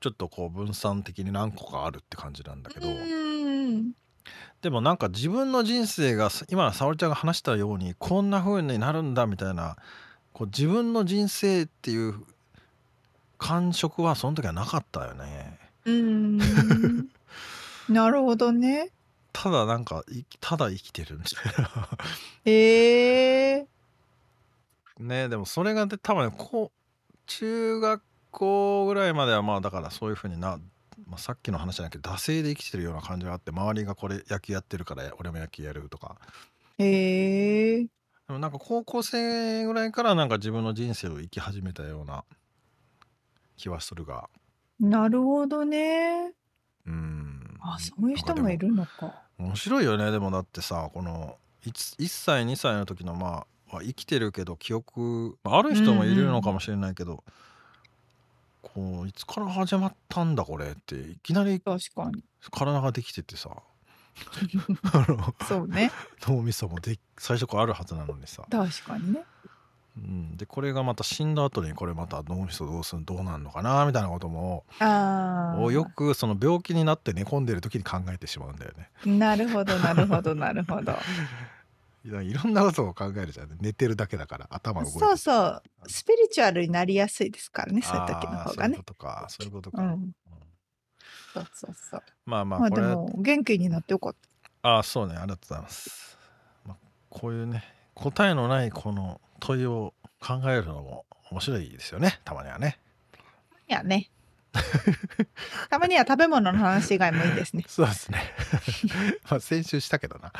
[0.00, 3.92] ちょっとこう分散的に何個かあるって感じなんだけど、うん。
[4.62, 9.76] でもなんか自分の人生が今沙織ちゃんが話したようにこんな風になるんだみたいな
[10.32, 12.14] こう自分の人生っていう
[13.38, 15.58] 感触はその時はなかったよね。
[15.84, 16.38] うん。
[17.88, 18.90] なるほどね。
[19.32, 21.88] ただなんかいただ生きてるみたいな
[22.44, 23.66] へえ。
[24.98, 28.02] ねでもそれがで多分こう中学
[28.32, 30.58] 校ぐらいまではまあだからそういう風にな、
[31.06, 36.16] まあ、さっきの話じゃなくて惰性で生きてるような感じがあって周りがこれ野球やってるから俺も野球やるとか
[36.78, 37.84] へえ。
[37.84, 37.88] で
[38.28, 42.24] もなんか高校生ぐらいからなんか自分の人生を生き始めたような
[43.56, 44.28] 気はするが
[44.78, 46.32] なるほどね。
[46.86, 49.22] うんあ、そういう人もいるのか。
[49.38, 57.24] 面白いよねでもだってさこの 1, 歳2歳の時のまあは生きてるけど記憶まあある人もいるのかもしれないけど、
[58.74, 62.22] こういつから始まったんだこれっていきなり確かに。
[62.50, 63.50] 体ができててさ
[64.92, 65.90] あのそうね。
[66.22, 69.24] 脳みそもで最初からあるはずなのにさ、確かにね。
[69.96, 75.60] うん、でこれがまた死んだ後にこれまた脳みそどうするどうなんのかなみたいなこともああ。
[75.60, 78.90] をよくその病気になって寝込んでる時に考えてしまうんだよね。
[79.04, 80.96] なるほど、なるほど、なるほど。
[82.04, 85.62] いろんなことを考えるじゃん寝てるだけだから頭動いてそうそう。
[85.86, 88.82] スピリチュアルになりやすいですからね、そういう時の方がねそういうこ。
[88.84, 89.88] とかそういうことか、うん。
[89.92, 90.12] うん
[91.34, 92.02] そうそうそう。
[92.24, 94.28] まあまあまあでも、元気になってよかった。
[94.62, 96.18] ああそうねありがとうございます、
[96.66, 96.76] まあ、
[97.10, 102.78] こういうね答えのないこの問いを考えるのも面白いですよねたまにはね
[103.68, 104.10] いやね。
[105.70, 107.64] たまには食べ物の話以外もいいですね。
[107.68, 108.20] そうですね
[109.30, 110.32] まあ先週したけどな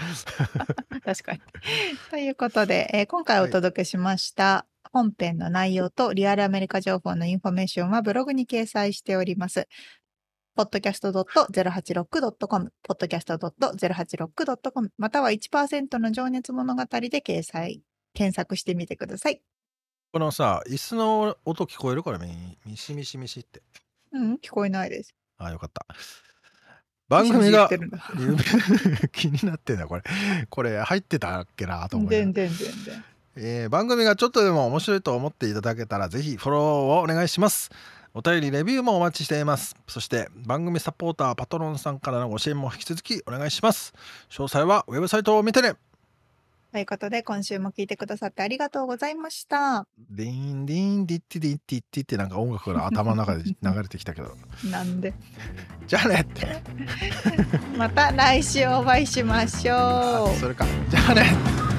[1.05, 1.41] 確かに。
[2.11, 9.69] ということで、えー今回お届けしました本編の内容とリアルアメリカ情報のインフォメーションはブログに掲載しております。
[10.57, 17.83] podcast.086.com、podcast.086.com、または1%の情熱物語で掲載、
[18.13, 19.41] 検索してみてください。
[20.11, 23.63] このさ椅子の音聞こえるこれミミシミシミシって
[24.13, 25.15] うん、聞こえないです。
[25.39, 25.87] ああよかった。
[27.09, 27.71] 番組が
[29.13, 30.03] 気になってんだこれ。
[30.51, 32.33] これ入ってたっけなと思いながら。
[32.33, 33.05] 全然全然。
[33.37, 37.71] えー番組がちょっとでも面白いと思っていただけたらぜひフォローをお願いします。
[38.15, 39.77] お便りレビューもお待ちしています。
[39.87, 43.95] そして番組サポーターパトロンさんからのご支援も引き続きお願いします。
[44.29, 45.75] 詳細はウェブサイトを見てね
[46.71, 49.87] ということで、今週も聞いてくださってありがとうございました。
[50.11, 54.37] ディーンディーンディッティディッティッティってなんか音楽が頭の中で流れてきたけど
[54.71, 55.15] なんで。
[55.87, 56.63] じゃあねって
[57.77, 60.39] また来週お会いしましょう。
[60.39, 61.78] それかじゃあね